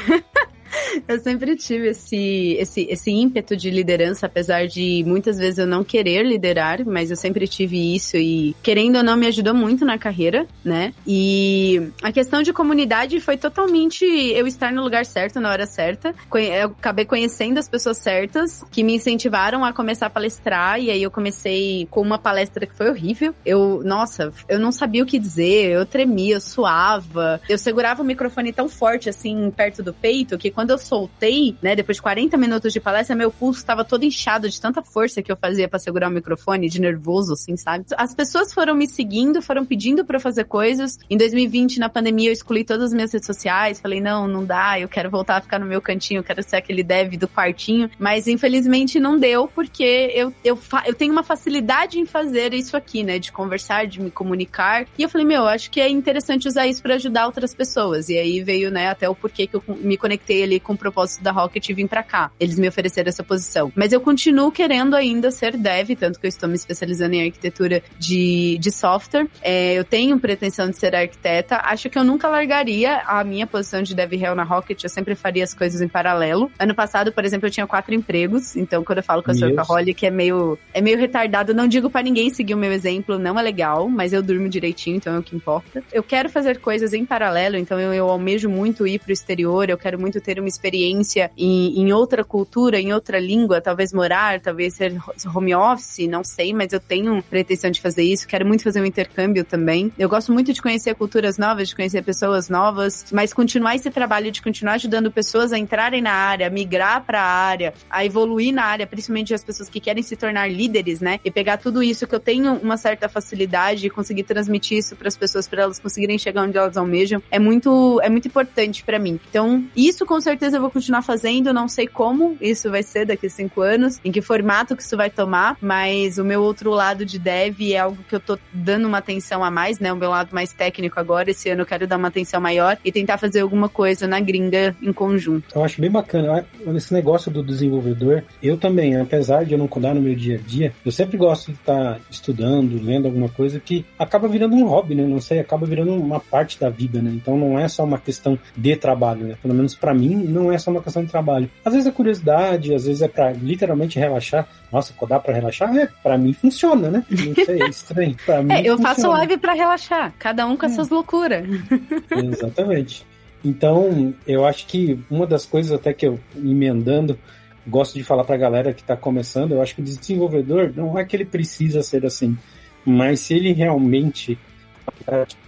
[1.09, 5.85] Eu sempre tive esse, esse, esse ímpeto de liderança, apesar de muitas vezes eu não
[5.85, 9.99] querer liderar, mas eu sempre tive isso e, querendo ou não, me ajudou muito na
[9.99, 10.93] carreira, né?
[11.07, 16.15] E a questão de comunidade foi totalmente eu estar no lugar certo, na hora certa.
[16.35, 21.03] Eu acabei conhecendo as pessoas certas que me incentivaram a começar a palestrar, e aí
[21.03, 23.35] eu comecei com uma palestra que foi horrível.
[23.45, 28.05] Eu, nossa, eu não sabia o que dizer, eu tremia, eu suava, eu segurava o
[28.05, 32.37] microfone tão forte assim, perto do peito, que quando eu soltei, né, depois de 40
[32.37, 35.79] minutos de palestra, meu pulso estava todo inchado de tanta força que eu fazia para
[35.79, 37.87] segurar o microfone, de nervoso, assim, sabe?
[37.97, 40.99] As pessoas foram me seguindo, foram pedindo para fazer coisas.
[41.09, 44.79] Em 2020, na pandemia, eu excluí todas as minhas redes sociais, falei, não, não dá,
[44.79, 47.91] eu quero voltar a ficar no meu cantinho, eu quero ser aquele dev do quartinho.
[47.99, 53.03] Mas infelizmente não deu, porque eu, eu, eu tenho uma facilidade em fazer isso aqui,
[53.03, 54.87] né, de conversar, de me comunicar.
[54.99, 58.09] E eu falei, meu, acho que é interessante usar isso para ajudar outras pessoas.
[58.09, 61.23] E aí veio, né, até o porquê que eu me conectei ali com o propósito
[61.23, 62.31] da Rocket e vim para cá.
[62.39, 63.73] Eles me ofereceram essa posição.
[63.75, 67.83] Mas eu continuo querendo ainda ser dev, tanto que eu estou me especializando em arquitetura
[67.99, 69.27] de, de software.
[69.41, 71.61] É, eu tenho pretensão de ser arquiteta.
[71.63, 74.83] Acho que eu nunca largaria a minha posição de dev real na Rocket.
[74.83, 76.51] Eu sempre faria as coisas em paralelo.
[76.59, 78.57] Ano passado, por exemplo, eu tinha quatro empregos.
[78.57, 81.55] Então, quando eu falo com a Sorcaholic, é meio, é meio retardado.
[81.55, 84.97] Não digo para ninguém seguir o meu exemplo, não é legal, mas eu durmo direitinho,
[84.97, 85.83] então é o que importa.
[85.93, 89.79] Eu quero fazer coisas em paralelo, então eu, eu almejo muito ir pro exterior, eu
[89.79, 94.75] quero muito ter uma experiência em, em outra cultura, em outra língua, talvez morar, talvez
[94.75, 94.97] ser
[95.35, 98.27] home office, não sei, mas eu tenho pretensão de fazer isso.
[98.27, 99.93] Quero muito fazer um intercâmbio também.
[99.99, 104.31] Eu gosto muito de conhecer culturas novas, de conhecer pessoas novas, mas continuar esse trabalho
[104.31, 108.53] de continuar ajudando pessoas a entrarem na área, a migrar para a área, a evoluir
[108.53, 111.21] na área, principalmente as pessoas que querem se tornar líderes, né?
[111.25, 115.09] E pegar tudo isso que eu tenho uma certa facilidade e conseguir transmitir isso para
[115.09, 118.99] as pessoas para elas conseguirem chegar onde elas almejam é muito é muito importante para
[118.99, 119.21] mim.
[119.29, 123.27] Então, isso com certeza eu vou continuar fazendo, não sei como isso vai ser daqui
[123.27, 127.05] a cinco anos, em que formato que isso vai tomar, mas o meu outro lado
[127.05, 129.93] de dev é algo que eu tô dando uma atenção a mais, né?
[129.93, 132.93] O meu lado mais técnico agora, esse ano eu quero dar uma atenção maior e
[132.93, 135.55] tentar fazer alguma coisa na gringa em conjunto.
[135.55, 136.45] Eu acho bem bacana.
[136.75, 140.39] Esse negócio do desenvolvedor, eu também, apesar de eu não cuidar no meu dia a
[140.39, 144.95] dia, eu sempre gosto de estar estudando, lendo alguma coisa que acaba virando um hobby,
[144.95, 145.05] né?
[145.05, 147.11] Não sei, acaba virando uma parte da vida, né?
[147.15, 149.37] Então não é só uma questão de trabalho, né?
[149.43, 151.51] Pelo menos para mim, não é só uma questão de trabalho.
[151.65, 154.47] Às vezes é curiosidade, às vezes é para literalmente relaxar.
[154.73, 155.77] Nossa, dá para relaxar?
[155.77, 157.05] É, para mim funciona, né?
[157.11, 158.17] Não sei, é estranho.
[158.25, 158.95] Pra mim é, eu funciona.
[158.95, 160.75] faço live para relaxar, cada um com as é.
[160.77, 161.45] suas loucuras.
[162.11, 163.07] Exatamente.
[163.45, 167.19] Então, eu acho que uma das coisas até que eu emendando
[167.67, 170.99] gosto de falar para a galera que está começando, eu acho que o desenvolvedor não
[170.99, 172.37] é que ele precisa ser assim,
[172.85, 174.39] mas se ele realmente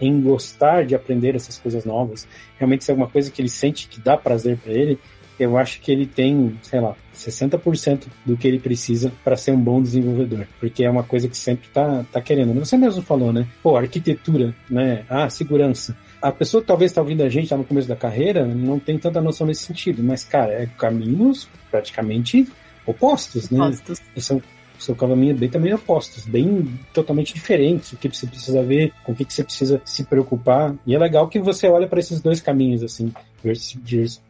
[0.00, 2.26] em gostar de aprender essas coisas novas,
[2.58, 4.98] realmente se é alguma coisa que ele sente que dá prazer para ele,
[5.38, 9.60] eu acho que ele tem, sei lá, 60% do que ele precisa para ser um
[9.60, 12.54] bom desenvolvedor, porque é uma coisa que sempre tá, tá querendo.
[12.54, 13.46] Você mesmo falou, né?
[13.62, 15.04] Pô, arquitetura, né?
[15.08, 15.96] Ah, segurança.
[16.20, 18.98] A pessoa que talvez está ouvindo a gente tá no começo da carreira não tem
[18.98, 22.46] tanta noção nesse sentido, mas, cara, é caminhos praticamente
[22.86, 23.58] opostos, né?
[23.58, 24.00] Opostos.
[24.18, 24.40] São
[24.82, 29.12] seu caminho é bem também opostos, bem totalmente diferentes, o que você precisa ver, com
[29.12, 30.74] o que você precisa se preocupar.
[30.86, 33.12] E é legal que você olha para esses dois caminhos, assim,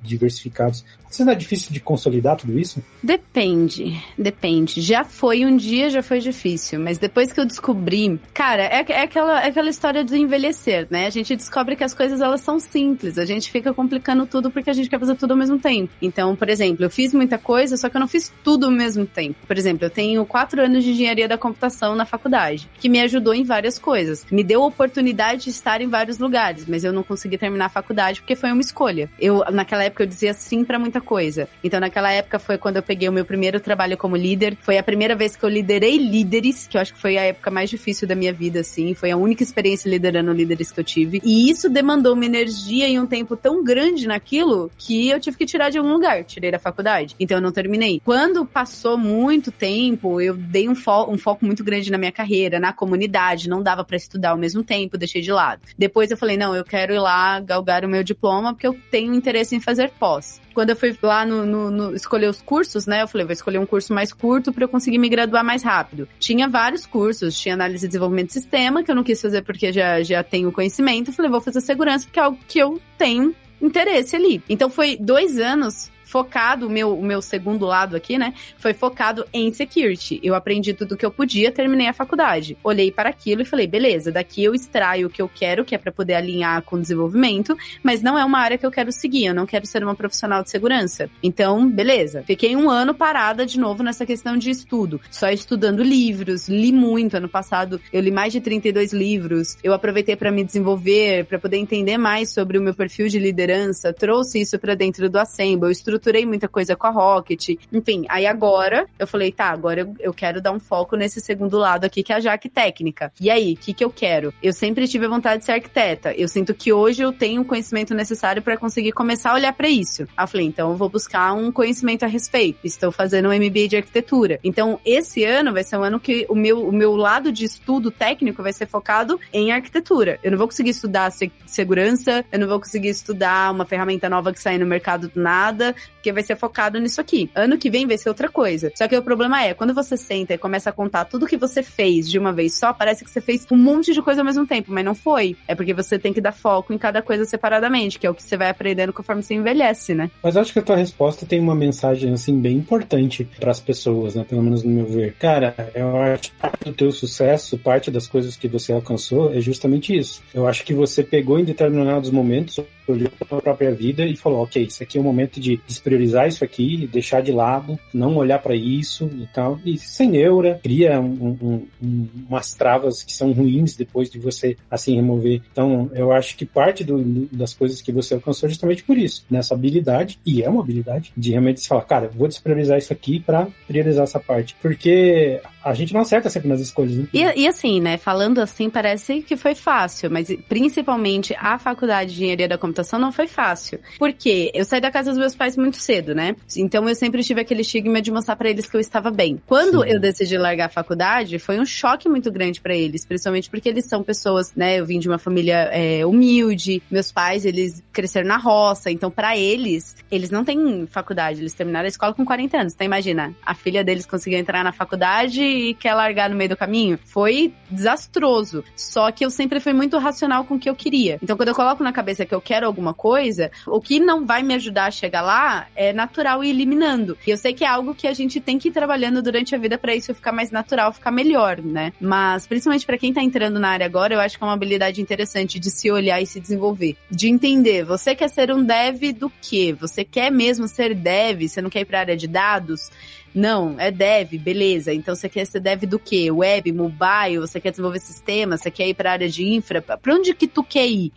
[0.02, 0.84] diversificados.
[1.12, 2.82] Você não é difícil de consolidar tudo isso?
[3.02, 4.80] Depende, depende.
[4.80, 9.02] Já foi um dia, já foi difícil, mas depois que eu descobri, cara, é, é,
[9.02, 11.06] aquela, é aquela história do envelhecer, né?
[11.06, 14.70] A gente descobre que as coisas elas são simples, a gente fica complicando tudo porque
[14.70, 15.92] a gente quer fazer tudo ao mesmo tempo.
[16.00, 19.04] Então, por exemplo, eu fiz muita coisa, só que eu não fiz tudo ao mesmo
[19.04, 19.36] tempo.
[19.46, 23.34] Por exemplo, eu tenho quatro anos de engenharia da computação na faculdade, que me ajudou
[23.34, 24.24] em várias coisas.
[24.30, 27.68] Me deu a oportunidade de estar em vários lugares, mas eu não consegui terminar a
[27.68, 29.01] faculdade porque foi uma escolha.
[29.18, 31.48] Eu, naquela época, eu dizia sim para muita coisa.
[31.62, 34.56] Então, naquela época foi quando eu peguei o meu primeiro trabalho como líder.
[34.60, 37.50] Foi a primeira vez que eu liderei líderes, que eu acho que foi a época
[37.50, 38.94] mais difícil da minha vida, assim.
[38.94, 41.20] Foi a única experiência liderando líderes que eu tive.
[41.24, 45.46] E isso demandou uma energia e um tempo tão grande naquilo que eu tive que
[45.46, 46.24] tirar de algum lugar.
[46.24, 47.14] Tirei da faculdade.
[47.18, 48.00] Então, eu não terminei.
[48.04, 52.60] Quando passou muito tempo, eu dei um, fo um foco muito grande na minha carreira,
[52.60, 53.48] na comunidade.
[53.48, 55.62] Não dava para estudar ao mesmo tempo, deixei de lado.
[55.78, 59.14] Depois eu falei, não, eu quero ir lá galgar o meu diploma, porque eu tenho
[59.14, 60.38] interesse em fazer pós.
[60.52, 63.02] Quando eu fui lá no, no, no, escolher os cursos, né?
[63.02, 66.06] Eu falei, vou escolher um curso mais curto para eu conseguir me graduar mais rápido.
[66.20, 69.72] Tinha vários cursos, tinha análise e desenvolvimento de sistema, que eu não quis fazer porque
[69.72, 71.08] já, já tenho conhecimento.
[71.08, 74.42] Eu falei, vou fazer segurança, porque é algo que eu tenho interesse ali.
[74.48, 78.34] Então foi dois anos focado, o meu, o meu segundo lado aqui, né?
[78.58, 80.20] Foi focado em security.
[80.22, 82.54] Eu aprendi tudo que eu podia, terminei a faculdade.
[82.62, 85.78] Olhei para aquilo e falei, beleza, daqui eu extraio o que eu quero, que é
[85.78, 89.24] para poder alinhar com o desenvolvimento, mas não é uma área que eu quero seguir,
[89.24, 91.08] eu não quero ser uma profissional de segurança.
[91.22, 92.22] Então, beleza.
[92.26, 97.16] Fiquei um ano parada de novo nessa questão de estudo, só estudando livros, li muito.
[97.16, 99.56] Ano passado eu li mais de 32 livros.
[99.64, 103.94] Eu aproveitei para me desenvolver, para poder entender mais sobre o meu perfil de liderança,
[103.94, 105.70] trouxe isso para dentro do Assemble, eu
[106.02, 107.50] estruturei muita coisa com a Rocket.
[107.72, 111.56] Enfim, aí agora eu falei, tá, agora eu, eu quero dar um foco nesse segundo
[111.56, 113.12] lado aqui, que é a Jaque técnica.
[113.20, 114.34] E aí, o que, que eu quero?
[114.42, 116.12] Eu sempre tive a vontade de ser arquiteta.
[116.12, 119.68] Eu sinto que hoje eu tenho o conhecimento necessário para conseguir começar a olhar para
[119.68, 120.02] isso.
[120.16, 122.58] Aí eu falei, então eu vou buscar um conhecimento a respeito.
[122.64, 124.40] Estou fazendo um MBA de arquitetura.
[124.42, 127.90] Então, esse ano vai ser um ano que o meu, o meu lado de estudo
[127.90, 130.18] técnico vai ser focado em arquitetura.
[130.22, 134.32] Eu não vou conseguir estudar se segurança, eu não vou conseguir estudar uma ferramenta nova
[134.32, 137.30] que sai no mercado do nada, porque vai ser focado nisso aqui.
[137.34, 138.72] Ano que vem vai ser outra coisa.
[138.74, 141.62] Só que o problema é, quando você senta e começa a contar tudo que você
[141.62, 144.46] fez de uma vez só, parece que você fez um monte de coisa ao mesmo
[144.46, 145.36] tempo, mas não foi.
[145.46, 148.22] É porque você tem que dar foco em cada coisa separadamente, que é o que
[148.22, 150.10] você vai aprendendo conforme você envelhece, né?
[150.22, 154.14] Mas acho que a tua resposta tem uma mensagem, assim, bem importante para as pessoas,
[154.14, 154.24] né?
[154.28, 155.14] Pelo menos no meu ver.
[155.14, 159.40] Cara, eu acho que parte do teu sucesso, parte das coisas que você alcançou é
[159.40, 160.22] justamente isso.
[160.34, 164.42] Eu acho que você pegou em determinados momentos olhou para a própria vida e falou:
[164.42, 168.38] ok, isso aqui é o momento de despriorizar isso aqui, deixar de lado, não olhar
[168.38, 169.58] para isso e tal.
[169.64, 174.56] E sem neura, cria um, um, um, umas travas que são ruins depois de você
[174.70, 175.42] assim remover.
[175.50, 179.24] Então, eu acho que parte do, das coisas que você alcançou é justamente por isso,
[179.30, 183.48] nessa habilidade, e é uma habilidade, de realmente falar: cara, vou despriorizar isso aqui para
[183.66, 184.56] priorizar essa parte.
[184.60, 187.06] Porque a gente não acerta sempre nas escolhas, né?
[187.12, 187.96] E, e, assim, né?
[187.96, 193.12] Falando assim, parece que foi fácil, mas principalmente a faculdade de engenharia da computação não
[193.12, 193.78] foi fácil.
[193.98, 196.34] Porque eu saí da casa dos meus pais muito cedo, né?
[196.56, 199.40] Então eu sempre tive aquele estigma de mostrar para eles que eu estava bem.
[199.46, 199.90] Quando Sim.
[199.90, 203.86] eu decidi largar a faculdade, foi um choque muito grande para eles, principalmente porque eles
[203.86, 204.78] são pessoas, né?
[204.78, 209.36] Eu vim de uma família é, humilde, meus pais, eles cresceram na roça, então para
[209.36, 212.72] eles, eles não têm faculdade, eles terminaram a escola com 40 anos.
[212.74, 216.98] Então imagina, a filha deles conseguiu entrar na faculdade quer largar no meio do caminho.
[217.04, 218.64] Foi desastroso.
[218.76, 221.18] Só que eu sempre fui muito racional com o que eu queria.
[221.22, 224.42] Então, quando eu coloco na cabeça que eu quero alguma coisa, o que não vai
[224.42, 227.16] me ajudar a chegar lá é natural e eliminando.
[227.26, 229.58] E eu sei que é algo que a gente tem que ir trabalhando durante a
[229.58, 231.92] vida para isso ficar mais natural, ficar melhor, né?
[232.00, 235.00] Mas, principalmente para quem tá entrando na área agora, eu acho que é uma habilidade
[235.00, 236.96] interessante de se olhar e se desenvolver.
[237.10, 239.74] De entender, você quer ser um dev do quê?
[239.80, 241.48] Você quer mesmo ser dev?
[241.48, 242.90] Você não quer ir pra área de dados?
[243.34, 244.92] Não, é dev, beleza.
[244.92, 246.30] Então você quer ser dev do quê?
[246.30, 249.80] Web, mobile, você quer desenvolver sistemas, você quer ir para a área de infra?
[249.80, 251.12] Para onde que tu quer ir?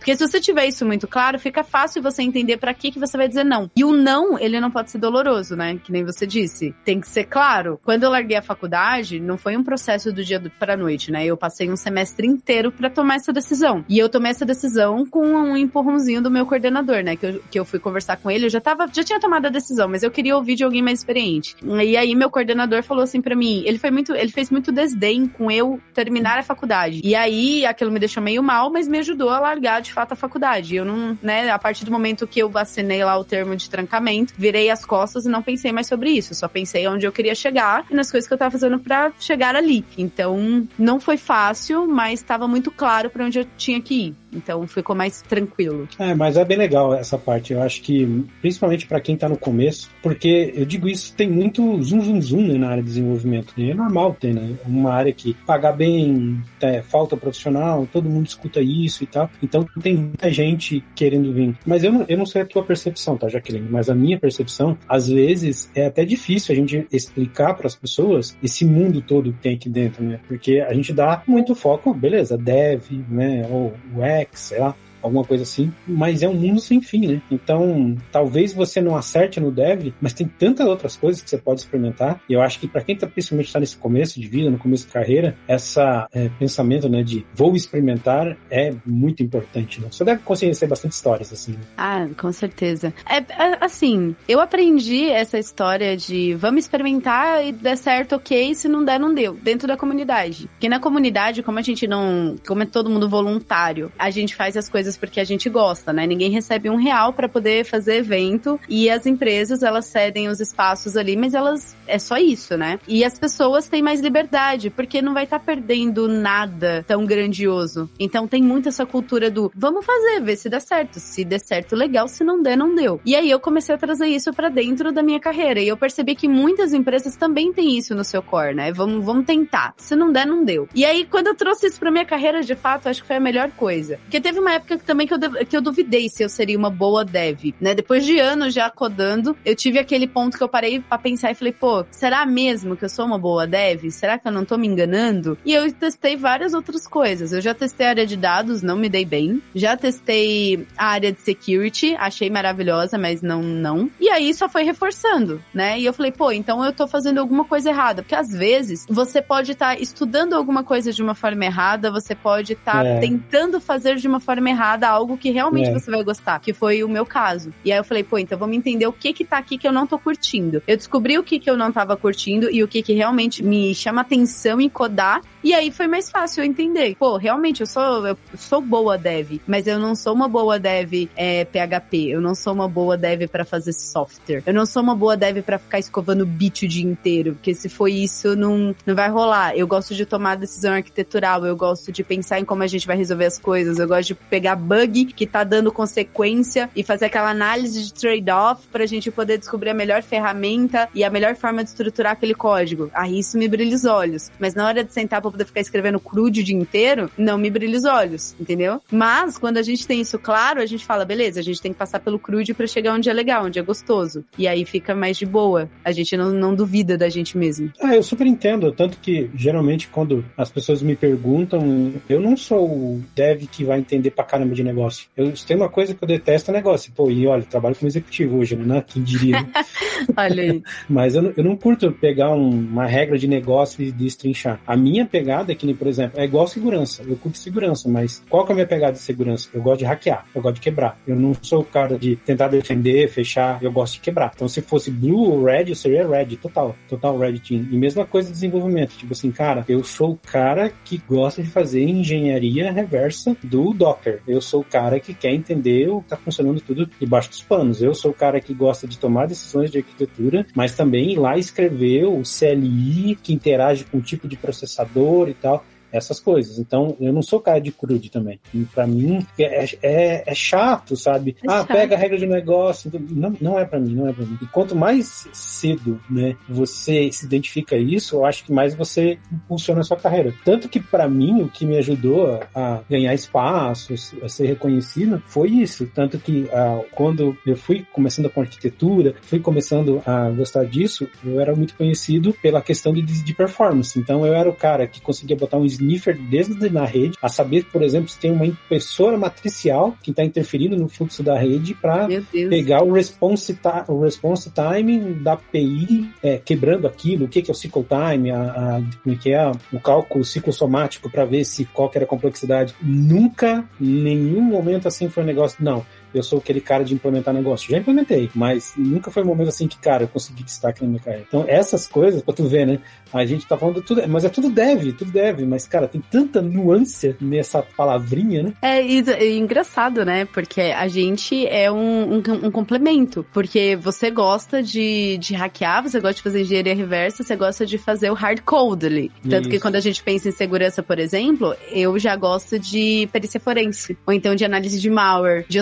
[0.00, 3.18] Porque se você tiver isso muito claro, fica fácil você entender para que que você
[3.18, 3.70] vai dizer não.
[3.76, 5.78] E o não, ele não pode ser doloroso, né?
[5.84, 6.74] Que nem você disse.
[6.84, 7.78] Tem que ser claro.
[7.84, 11.26] Quando eu larguei a faculdade, não foi um processo do dia para noite, né?
[11.26, 13.84] Eu passei um semestre inteiro para tomar essa decisão.
[13.86, 17.14] E eu tomei essa decisão com um empurrãozinho do meu coordenador, né?
[17.14, 19.50] Que eu, que eu fui conversar com ele, eu já tava, já tinha tomado a
[19.50, 21.54] decisão, mas eu queria ouvir de alguém mais experiente.
[21.62, 25.26] E aí meu coordenador falou assim para mim, ele foi muito, ele fez muito desdém
[25.26, 27.02] com eu terminar a faculdade.
[27.04, 30.12] E aí aquilo me deixou meio mal, mas me ajudou a largar de de fato
[30.12, 30.76] a faculdade.
[30.76, 34.32] Eu não, né, a partir do momento que eu assinei lá o termo de trancamento,
[34.38, 36.34] virei as costas e não pensei mais sobre isso.
[36.34, 39.54] Só pensei onde eu queria chegar e nas coisas que eu tava fazendo para chegar
[39.56, 39.84] ali.
[39.98, 44.19] Então, não foi fácil, mas estava muito claro para onde eu tinha que ir.
[44.32, 45.88] Então ficou mais tranquilo.
[45.98, 47.52] É, mas é bem legal essa parte.
[47.52, 51.82] Eu acho que, principalmente para quem tá no começo, porque eu digo isso, tem muito
[51.82, 53.52] zoom, zoom, zoom né, na área de desenvolvimento.
[53.56, 54.56] E é normal ter, né?
[54.64, 59.30] Uma área que pagar bem, é, falta profissional, todo mundo escuta isso e tal.
[59.42, 61.56] Então tem muita gente querendo vir.
[61.66, 63.68] Mas eu não, eu não sei a tua percepção, tá, Jaqueline?
[63.68, 68.36] Mas a minha percepção, às vezes, é até difícil a gente explicar para as pessoas
[68.42, 70.20] esse mundo todo que tem aqui dentro, né?
[70.28, 73.46] Porque a gente dá muito foco, beleza, dev, né?
[73.50, 74.19] Ou web
[74.58, 77.22] lá alguma coisa assim, mas é um mundo sem fim, né?
[77.30, 81.60] Então, talvez você não acerte no dev, mas tem tantas outras coisas que você pode
[81.60, 82.20] experimentar.
[82.28, 84.86] E eu acho que para quem tá, principalmente está nesse começo de vida, no começo
[84.86, 89.80] de carreira, essa é, pensamento, né, de vou experimentar é muito importante.
[89.80, 89.88] Né?
[89.90, 91.52] Você deve conhecer bastante histórias assim.
[91.52, 91.60] Né?
[91.76, 92.92] Ah, com certeza.
[93.08, 98.68] É, é, assim, eu aprendi essa história de vamos experimentar e der certo, ok, se
[98.68, 100.48] não der, não deu, dentro da comunidade.
[100.48, 104.56] Porque na comunidade, como a gente não, como é todo mundo voluntário, a gente faz
[104.56, 106.06] as coisas coisas porque a gente gosta, né?
[106.06, 110.96] Ninguém recebe um real para poder fazer evento e as empresas elas cedem os espaços
[110.96, 112.78] ali, mas elas é só isso, né?
[112.86, 117.88] E as pessoas têm mais liberdade porque não vai estar tá perdendo nada tão grandioso.
[117.98, 120.98] Então tem muito essa cultura do vamos fazer, ver se dá certo.
[120.98, 122.08] Se der certo, legal.
[122.08, 123.00] Se não der, não deu.
[123.04, 126.14] E aí eu comecei a trazer isso para dentro da minha carreira e eu percebi
[126.14, 128.72] que muitas empresas também têm isso no seu core, né?
[128.72, 129.74] Vamos, vamos tentar.
[129.76, 130.68] Se não der, não deu.
[130.74, 133.20] E aí quando eu trouxe isso para minha carreira, de fato, acho que foi a
[133.20, 133.98] melhor coisa.
[134.04, 137.04] Porque teve uma época também que eu, que eu duvidei se eu seria uma boa
[137.04, 137.74] dev, né?
[137.74, 141.34] Depois de anos já codando, eu tive aquele ponto que eu parei para pensar e
[141.34, 143.90] falei, pô, será mesmo que eu sou uma boa dev?
[143.90, 145.36] Será que eu não tô me enganando?
[145.44, 147.32] E eu testei várias outras coisas.
[147.32, 149.42] Eu já testei a área de dados, não me dei bem.
[149.54, 153.90] Já testei a área de security, achei maravilhosa, mas não, não.
[154.00, 155.78] E aí só foi reforçando, né?
[155.78, 158.02] E eu falei, pô, então eu tô fazendo alguma coisa errada.
[158.02, 162.14] Porque às vezes você pode estar tá estudando alguma coisa de uma forma errada, você
[162.14, 163.00] pode estar tá é.
[163.00, 165.72] tentando fazer de uma forma errada algo que realmente é.
[165.72, 167.52] você vai gostar, que foi o meu caso.
[167.64, 169.72] E aí eu falei, pô, então vamos entender o que que tá aqui que eu
[169.72, 170.62] não tô curtindo.
[170.66, 173.74] Eu descobri o que que eu não tava curtindo e o que que realmente me
[173.74, 176.96] chama atenção em codar E aí foi mais fácil eu entender.
[176.98, 181.08] Pô, realmente, eu sou, eu sou boa dev, mas eu não sou uma boa dev
[181.16, 182.10] é, PHP.
[182.10, 184.42] Eu não sou uma boa dev para fazer software.
[184.46, 187.68] Eu não sou uma boa dev para ficar escovando bit o dia inteiro, porque se
[187.68, 189.56] for isso, não, não vai rolar.
[189.56, 192.96] Eu gosto de tomar decisão arquitetural, eu gosto de pensar em como a gente vai
[192.96, 197.30] resolver as coisas, eu gosto de pegar bug que tá dando consequência e fazer aquela
[197.30, 201.70] análise de trade-off pra gente poder descobrir a melhor ferramenta e a melhor forma de
[201.70, 202.90] estruturar aquele código.
[202.92, 204.30] Aí isso me brilha os olhos.
[204.38, 207.50] Mas na hora de sentar pra poder ficar escrevendo crude o dia inteiro, não me
[207.50, 208.80] brilha os olhos, entendeu?
[208.90, 211.78] Mas quando a gente tem isso claro, a gente fala, beleza, a gente tem que
[211.78, 214.24] passar pelo crude para chegar onde é legal, onde é gostoso.
[214.38, 215.68] E aí fica mais de boa.
[215.84, 217.72] A gente não, não duvida da gente mesmo.
[217.80, 218.72] Ah, eu super entendo.
[218.72, 223.78] Tanto que geralmente quando as pessoas me perguntam, eu não sou o dev que vai
[223.78, 225.06] entender pra caramba de negócio.
[225.16, 226.92] Eu tenho uma coisa que eu detesto é negócio.
[226.92, 228.84] Pô, e olha, trabalho como executivo hoje, né?
[228.86, 229.46] Quem diria.
[230.16, 230.62] olha aí.
[230.88, 234.60] Mas eu, eu não curto pegar um, uma regra de negócio e destrinchar.
[234.66, 237.02] A minha pegada é que, por exemplo, é igual segurança.
[237.06, 239.48] Eu curto segurança, mas qual que é a minha pegada de segurança?
[239.52, 240.98] Eu gosto de hackear, eu gosto de quebrar.
[241.06, 244.32] Eu não sou o cara de tentar defender, fechar, eu gosto de quebrar.
[244.34, 246.76] Então, se fosse blue ou red, eu seria red, total.
[246.88, 247.66] Total red team.
[247.70, 248.96] E mesma coisa de desenvolvimento.
[248.96, 254.20] Tipo assim, cara, eu sou o cara que gosta de fazer engenharia reversa do Docker.
[254.26, 257.82] Eu sou o cara que quer entender o que está funcionando tudo debaixo dos panos.
[257.82, 261.36] Eu sou o cara que gosta de tomar decisões de arquitetura, mas também ir lá
[261.36, 266.58] escrever o CLI que interage com o tipo de processador e tal essas coisas.
[266.58, 268.40] Então, eu não sou cara de crude também.
[268.74, 271.36] Para mim, é, é, é, chato, sabe?
[271.42, 271.68] É ah, chato.
[271.68, 272.90] pega a regra de negócio.
[273.10, 274.38] Não, não é para mim, não é para mim.
[274.40, 279.80] E quanto mais cedo, né, você se identifica isso, eu acho que mais você impulsiona
[279.80, 280.34] a sua carreira.
[280.44, 285.50] Tanto que, para mim, o que me ajudou a ganhar espaço, a ser reconhecido, foi
[285.50, 285.86] isso.
[285.94, 291.40] Tanto que, ah, quando eu fui começando com arquitetura, fui começando a gostar disso, eu
[291.40, 293.98] era muito conhecido pela questão de, de performance.
[293.98, 297.64] Então, eu era o cara que conseguia botar um sniffer desde na rede, a saber,
[297.64, 302.08] por exemplo, se tem uma impressora matricial que está interferindo no fluxo da rede para
[302.30, 303.58] pegar o response,
[303.88, 308.30] o response time da API, é, quebrando aquilo, o que, que é o cycle time,
[308.30, 312.08] a, a, como é que é o cálculo ciclosomático para ver se qual era a
[312.08, 312.74] complexidade.
[312.82, 315.84] Nunca, em nenhum momento assim foi um negócio, não
[316.14, 317.70] eu sou aquele cara de implementar negócio.
[317.70, 321.00] Já implementei, mas nunca foi um momento assim que, cara, eu consegui destaque na minha
[321.00, 321.24] carreira.
[321.26, 322.78] Então, essas coisas, pra tu ver, né?
[323.12, 326.40] A gente tá falando tudo, mas é tudo deve, tudo deve, mas, cara, tem tanta
[326.40, 328.52] nuance nessa palavrinha, né?
[328.62, 330.24] É, é engraçado, né?
[330.24, 336.00] Porque a gente é um, um, um, complemento, porque você gosta de, de hackear, você
[336.00, 339.10] gosta de fazer engenharia reversa, você gosta de fazer o hard code ali.
[339.22, 339.50] Tanto Isso.
[339.50, 343.96] que quando a gente pensa em segurança, por exemplo, eu já gosto de perícia forense,
[344.06, 345.58] ou então de análise de malware, de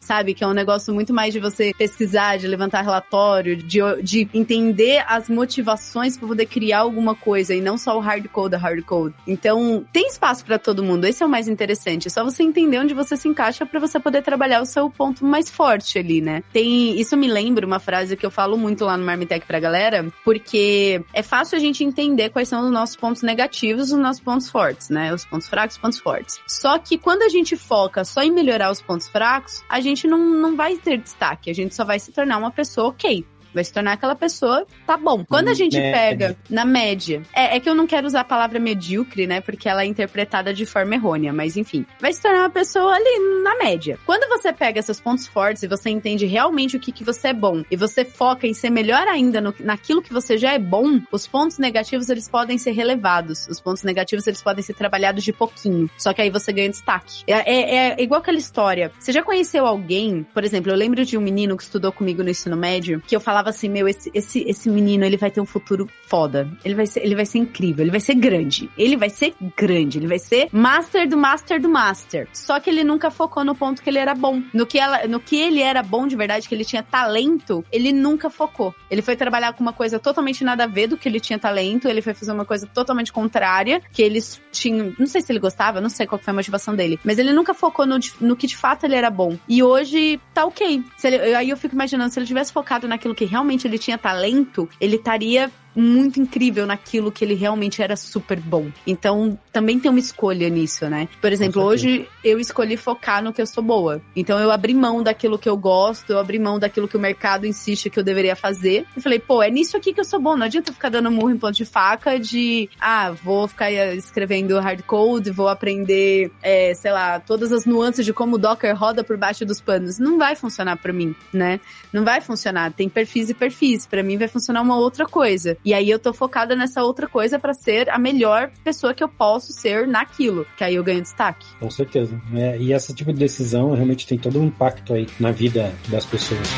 [0.00, 0.34] Sabe?
[0.34, 5.04] Que é um negócio muito mais de você pesquisar, de levantar relatório, de, de entender
[5.06, 9.14] as motivações para poder criar alguma coisa e não só o hard code, hard code.
[9.26, 11.04] Então, tem espaço para todo mundo.
[11.04, 12.08] Esse é o mais interessante.
[12.08, 15.24] É só você entender onde você se encaixa para você poder trabalhar o seu ponto
[15.24, 16.42] mais forte ali, né?
[16.52, 20.06] Tem, isso me lembra uma frase que eu falo muito lá no Marmitech pra galera,
[20.24, 24.48] porque é fácil a gente entender quais são os nossos pontos negativos os nossos pontos
[24.50, 25.12] fortes, né?
[25.12, 26.40] Os pontos fracos os pontos fortes.
[26.46, 30.18] Só que quando a gente foca só em melhorar os pontos fracos, a gente não,
[30.18, 33.24] não vai ter destaque, a gente só vai se tornar uma pessoa ok.
[33.52, 35.24] Vai se tornar aquela pessoa, tá bom.
[35.24, 35.92] Quando a gente média.
[35.92, 39.40] pega na média, é, é, que eu não quero usar a palavra medíocre, né?
[39.40, 41.84] Porque ela é interpretada de forma errônea, mas enfim.
[42.00, 43.98] Vai se tornar uma pessoa ali na média.
[44.06, 47.32] Quando você pega seus pontos fortes e você entende realmente o que, que você é
[47.32, 51.00] bom e você foca em ser melhor ainda no, naquilo que você já é bom,
[51.10, 53.46] os pontos negativos eles podem ser relevados.
[53.48, 55.90] Os pontos negativos eles podem ser trabalhados de pouquinho.
[55.98, 57.24] Só que aí você ganha destaque.
[57.26, 58.92] É, é, é igual aquela história.
[58.98, 62.30] Você já conheceu alguém, por exemplo, eu lembro de um menino que estudou comigo no
[62.30, 65.40] ensino médio, que eu falava falava assim, meu, esse, esse, esse menino, ele vai ter
[65.40, 66.48] um futuro foda.
[66.64, 68.70] Ele vai ser, ele vai ser incrível, ele vai ser grande.
[68.76, 72.28] Ele vai ser grande, ele vai ser master do master do master.
[72.32, 74.42] Só que ele nunca focou no ponto que ele era bom.
[74.52, 77.92] No que, ela, no que ele era bom de verdade, que ele tinha talento, ele
[77.92, 78.74] nunca focou.
[78.90, 81.88] Ele foi trabalhar com uma coisa totalmente nada a ver do que ele tinha talento,
[81.88, 85.80] ele foi fazer uma coisa totalmente contrária, que eles tinham, não sei se ele gostava,
[85.80, 88.56] não sei qual foi a motivação dele, mas ele nunca focou no, no que de
[88.56, 89.38] fato ele era bom.
[89.48, 90.82] E hoje tá ok.
[91.04, 94.68] Ele, aí eu fico imaginando, se ele tivesse focado naquilo que realmente ele tinha talento,
[94.80, 98.70] ele estaria muito incrível naquilo que ele realmente era super bom.
[98.86, 101.08] Então, também tem uma escolha nisso, né?
[101.20, 104.00] Por exemplo, hoje eu escolhi focar no que eu sou boa.
[104.14, 107.46] Então, eu abri mão daquilo que eu gosto, eu abri mão daquilo que o mercado
[107.46, 108.86] insiste que eu deveria fazer.
[108.96, 110.36] E falei, pô, é nisso aqui que eu sou bom.
[110.36, 114.82] Não adianta ficar dando murro em ponto de faca de, ah, vou ficar escrevendo hard
[114.82, 119.16] code, vou aprender, é, sei lá, todas as nuances de como o Docker roda por
[119.16, 119.98] baixo dos panos.
[119.98, 121.60] Não vai funcionar para mim, né?
[121.92, 122.72] Não vai funcionar.
[122.72, 123.86] Tem perfis e perfis.
[123.86, 125.56] Para mim vai funcionar uma outra coisa.
[125.64, 129.08] E aí eu tô focada nessa outra coisa para ser a melhor pessoa que eu
[129.08, 131.46] posso ser naquilo, que aí eu ganho destaque.
[131.58, 132.20] Com certeza.
[132.34, 136.04] É, e esse tipo de decisão realmente tem todo um impacto aí na vida das
[136.04, 136.48] pessoas.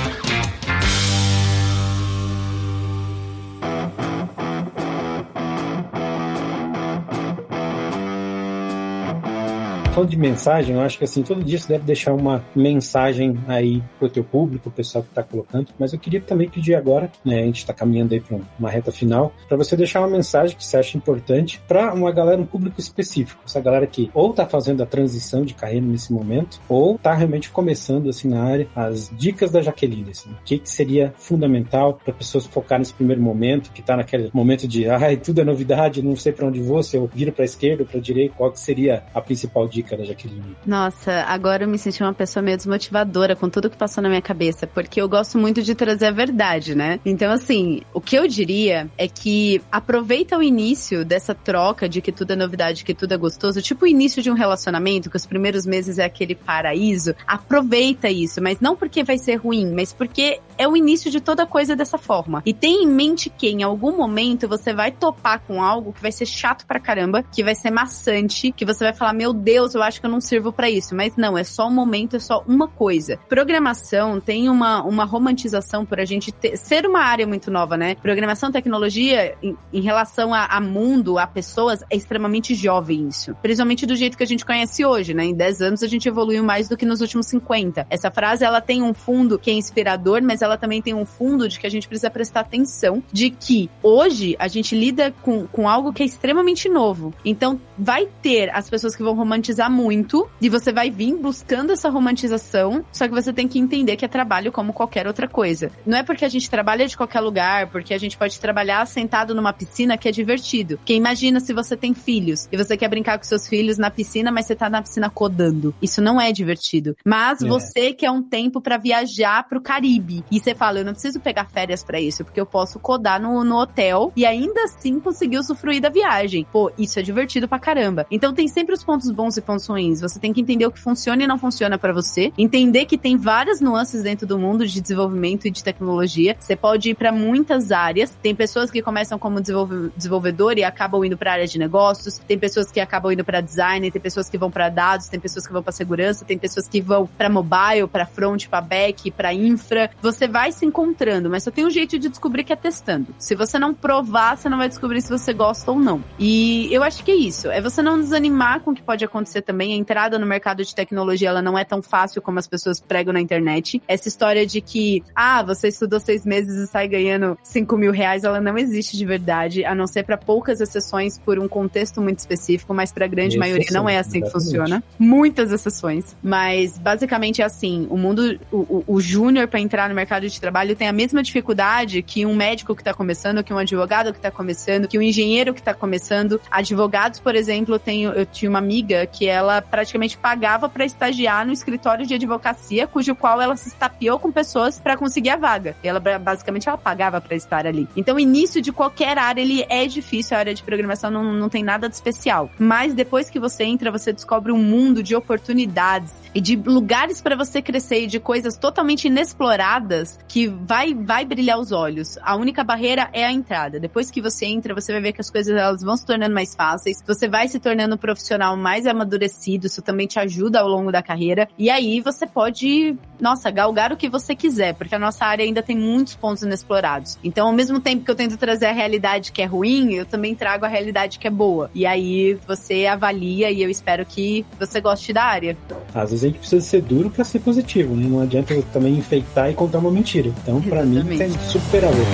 [9.92, 13.82] Falando de mensagem, eu acho que assim, todo dia você deve deixar uma mensagem aí
[13.98, 17.40] pro teu público, o pessoal que tá colocando, mas eu queria também pedir agora, né,
[17.40, 20.64] a gente tá caminhando aí para uma reta final, para você deixar uma mensagem que
[20.64, 24.82] você acha importante para uma galera, um público específico, essa galera que ou tá fazendo
[24.82, 29.50] a transição de carreira nesse momento, ou tá realmente começando assim na área, as dicas
[29.50, 33.82] da Jaqueline, assim, o que, que seria fundamental para pessoas focar nesse primeiro momento, que
[33.82, 37.10] tá naquele momento de, ai, tudo é novidade, não sei para onde vou, se eu
[37.14, 40.56] viro para esquerda ou para direita, qual que seria a principal dica dica da Jaqueline?
[40.66, 44.22] Nossa, agora eu me senti uma pessoa meio desmotivadora com tudo que passou na minha
[44.22, 47.00] cabeça, porque eu gosto muito de trazer a verdade, né?
[47.04, 52.12] Então, assim, o que eu diria é que aproveita o início dessa troca de que
[52.12, 55.26] tudo é novidade, que tudo é gostoso, tipo o início de um relacionamento, que os
[55.26, 57.14] primeiros meses é aquele paraíso.
[57.26, 61.46] Aproveita isso, mas não porque vai ser ruim, mas porque é o início de toda
[61.46, 62.42] coisa dessa forma.
[62.44, 66.12] E tem em mente que em algum momento você vai topar com algo que vai
[66.12, 69.82] ser chato pra caramba, que vai ser maçante, que você vai falar: Meu Deus, eu
[69.82, 70.94] acho que eu não sirvo para isso.
[70.94, 73.18] Mas não, é só um momento, é só uma coisa.
[73.28, 77.94] Programação tem uma, uma romantização por a gente ter, ser uma área muito nova, né?
[77.96, 83.34] Programação, tecnologia, em, em relação a, a, mundo, a pessoas, é extremamente jovem isso.
[83.42, 85.24] Principalmente do jeito que a gente conhece hoje, né?
[85.24, 87.86] Em 10 anos a gente evoluiu mais do que nos últimos 50.
[87.88, 91.48] Essa frase, ela tem um fundo que é inspirador, mas ela também tem um fundo
[91.48, 95.68] de que a gente precisa prestar atenção de que hoje a gente lida com, com
[95.68, 97.14] algo que é extremamente novo.
[97.24, 101.88] Então, vai ter as pessoas que vão romantizar muito e você vai vir buscando essa
[101.88, 105.70] romantização, só que você tem que entender que é trabalho como qualquer outra coisa.
[105.86, 109.34] Não é porque a gente trabalha de qualquer lugar, porque a gente pode trabalhar sentado
[109.34, 110.76] numa piscina que é divertido.
[110.78, 114.30] Porque imagina se você tem filhos e você quer brincar com seus filhos na piscina,
[114.30, 115.74] mas você tá na piscina codando.
[115.80, 116.96] Isso não é divertido.
[117.04, 117.46] Mas é.
[117.46, 121.44] você quer um tempo para viajar pro Caribe e você fala, eu não preciso pegar
[121.44, 125.80] férias para isso, porque eu posso codar no, no hotel e ainda assim conseguir usufruir
[125.80, 126.46] da viagem.
[126.50, 128.06] Pô, isso é divertido pra caramba.
[128.10, 130.00] Então tem sempre os pontos bons e pontos ruins.
[130.00, 133.16] Você tem que entender o que funciona e não funciona para você, entender que tem
[133.18, 136.34] várias nuances dentro do mundo de desenvolvimento e de tecnologia.
[136.40, 138.16] Você pode ir para muitas áreas.
[138.22, 142.70] Tem pessoas que começam como desenvolvedor e acabam indo para área de negócios, tem pessoas
[142.72, 145.62] que acabam indo para design, tem pessoas que vão para dados, tem pessoas que vão
[145.62, 149.90] para segurança, tem pessoas que vão para mobile, para front, para back, para infra.
[150.00, 153.14] Você vai se encontrando, mas só tem um jeito de descobrir que é testando.
[153.18, 156.02] Se você não provar, você não vai descobrir se você gosta ou não.
[156.18, 157.50] E eu acho que é isso.
[157.50, 159.74] É você não desanimar com o que pode acontecer também.
[159.74, 163.12] A entrada no mercado de tecnologia, ela não é tão fácil como as pessoas pregam
[163.12, 163.82] na internet.
[163.86, 168.24] Essa história de que, ah, você estudou seis meses e sai ganhando cinco mil reais,
[168.24, 172.18] ela não existe de verdade, a não ser para poucas exceções por um contexto muito
[172.18, 174.24] específico, mas para a grande maioria não é assim exatamente.
[174.24, 174.84] que funciona.
[174.98, 176.16] Muitas exceções.
[176.22, 180.40] Mas basicamente é assim: o mundo, o, o, o júnior para entrar no mercado de
[180.40, 184.18] trabalho tem a mesma dificuldade que um médico que está começando, que um advogado que
[184.18, 186.40] está começando, que um engenheiro que está começando.
[186.50, 191.46] Advogados, por exemplo, eu, tenho, eu tinha uma amiga que ela praticamente pagava para estagiar
[191.46, 195.76] no escritório de advocacia, cujo qual ela se estapeou com pessoas para conseguir a vaga.
[195.82, 197.88] E ela basicamente ela pagava para estar ali.
[197.96, 201.48] Então, o início de qualquer área ele é difícil, a área de programação não, não
[201.48, 202.50] tem nada de especial.
[202.58, 207.36] Mas depois que você entra, você descobre um mundo de oportunidades e de lugares para
[207.36, 212.18] você crescer e de coisas totalmente inexploradas que vai vai brilhar os olhos.
[212.22, 213.80] A única barreira é a entrada.
[213.80, 216.54] Depois que você entra, você vai ver que as coisas elas vão se tornando mais
[216.54, 217.02] fáceis.
[217.06, 219.66] Você vai se tornando um profissional mais amadurecido.
[219.66, 221.48] Isso também te ajuda ao longo da carreira.
[221.58, 225.62] E aí você pode, nossa, galgar o que você quiser, porque a nossa área ainda
[225.62, 227.18] tem muitos pontos inexplorados.
[227.22, 230.34] Então, ao mesmo tempo que eu tento trazer a realidade que é ruim, eu também
[230.34, 231.70] trago a realidade que é boa.
[231.74, 235.56] E aí você avalia e eu espero que você goste da área.
[235.94, 237.94] Às vezes a gente precisa ser duro para ser positivo?
[237.94, 240.32] Não adianta também enfeitar e contar uma mentira.
[240.42, 242.06] Então, para mim, tem super a ver.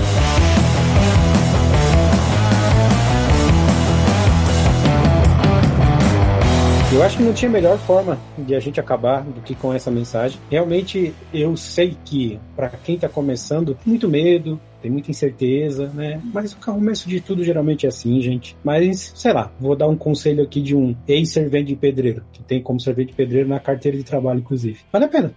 [6.90, 9.90] Eu acho que não tinha melhor forma de a gente acabar do que com essa
[9.90, 10.40] mensagem.
[10.50, 16.20] Realmente, eu sei que para quem está começando, muito medo, tem muita incerteza, né?
[16.32, 18.56] Mas o começo de tudo geralmente é assim, gente.
[18.62, 22.62] Mas, sei lá, vou dar um conselho aqui de um ex-servente de pedreiro, que tem
[22.62, 24.78] como servente de pedreiro na carteira de trabalho, inclusive.
[24.92, 25.32] Vale a pena.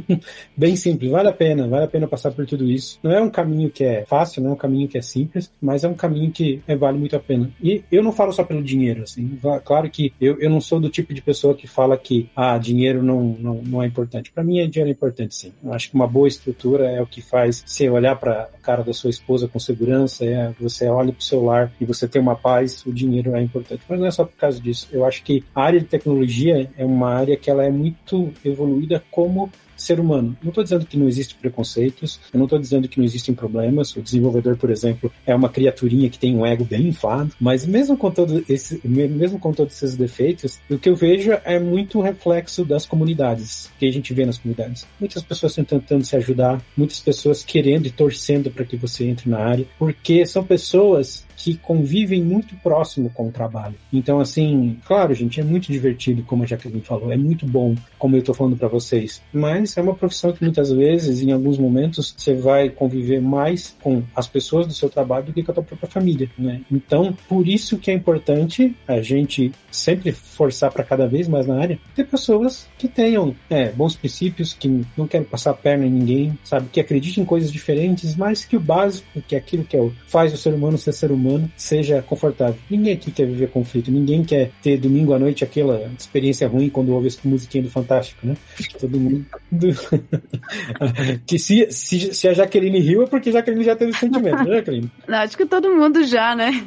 [0.56, 2.98] Bem simples, vale a pena, vale a pena passar por tudo isso.
[3.02, 5.84] Não é um caminho que é fácil, não é um caminho que é simples, mas
[5.84, 7.50] é um caminho que é, vale muito a pena.
[7.62, 9.38] E eu não falo só pelo dinheiro, assim.
[9.64, 13.02] Claro que eu, eu não sou do tipo de pessoa que fala que, ah, dinheiro
[13.02, 14.30] não, não, não é importante.
[14.30, 15.52] Para mim, é dinheiro é importante, sim.
[15.62, 18.92] Eu acho que uma boa estrutura é o que faz você olhar para cara da
[18.92, 22.84] sua esposa com segurança, é você olha para o celular e você tem uma paz,
[22.84, 23.82] o dinheiro é importante.
[23.88, 24.88] Mas não é só por causa disso.
[24.90, 29.02] Eu acho que a área de tecnologia é uma área que ela é muito evoluída
[29.12, 30.36] como ser humano.
[30.42, 33.94] Não estou dizendo que não existem preconceitos, eu não estou dizendo que não existem problemas.
[33.96, 37.96] O desenvolvedor, por exemplo, é uma criaturinha que tem um ego bem inflado, mas mesmo
[37.96, 42.64] com todo esse, mesmo com todos esses defeitos, o que eu vejo é muito reflexo
[42.64, 44.86] das comunidades que a gente vê nas comunidades.
[44.98, 49.28] Muitas pessoas estão tentando se ajudar, muitas pessoas querendo e torcendo para que você entre
[49.28, 53.74] na área, porque são pessoas que convivem muito próximo com o trabalho.
[53.92, 58.16] Então, assim, claro, gente, é muito divertido, como a Jacqueline falou, é muito bom, como
[58.16, 62.14] eu estou falando para vocês, mas é uma profissão que muitas vezes, em alguns momentos,
[62.16, 65.64] você vai conviver mais com as pessoas do seu trabalho do que com a tua
[65.64, 66.60] própria família, né?
[66.70, 71.58] Então, por isso que é importante a gente sempre forçar para cada vez mais na
[71.58, 75.90] área ter pessoas que tenham é, bons princípios, que não querem passar a perna em
[75.90, 79.76] ninguém, sabe, que acreditem em coisas diferentes, mas que o básico, que é aquilo que
[79.76, 82.56] é faz o ser humano ser ser humano humano seja confortável.
[82.70, 86.92] Ninguém aqui quer viver conflito, ninguém quer ter domingo à noite aquela experiência ruim quando
[86.92, 88.36] ouve essa musiquinha do Fantástico, né?
[88.78, 89.24] Todo mundo.
[91.26, 94.56] que se, se, se, a Jaqueline riu é porque a Jaqueline já teve sentimento, né,
[94.56, 94.90] Jaqueline?
[95.08, 96.64] Não, acho que todo mundo já, né?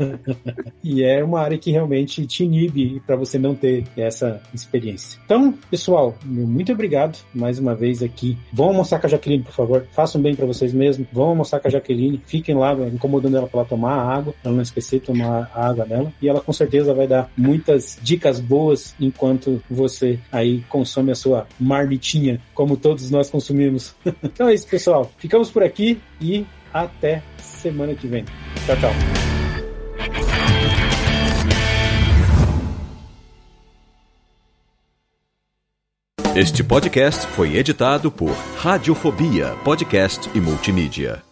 [0.82, 5.20] e é uma área que realmente te inibe para você não ter essa experiência.
[5.24, 8.36] Então, pessoal, muito obrigado mais uma vez aqui.
[8.52, 9.86] Vão almoçar com a Jaqueline, por favor.
[9.92, 11.06] Façam bem para vocês mesmos.
[11.12, 12.20] Vão almoçar com a Jaqueline.
[12.26, 16.12] Fiquem lá incomodando ela pela tomar água, para não esquecer de tomar a água dela.
[16.20, 21.46] E ela com certeza vai dar muitas dicas boas enquanto você aí consome a sua
[21.58, 23.94] marmitinha, como todos nós consumimos.
[24.22, 25.10] então é isso, pessoal.
[25.16, 26.44] Ficamos por aqui e
[26.74, 28.24] até semana que vem.
[28.66, 28.92] Tchau, tchau.
[36.34, 41.29] Este podcast foi editado por Radiofobia, podcast e multimídia.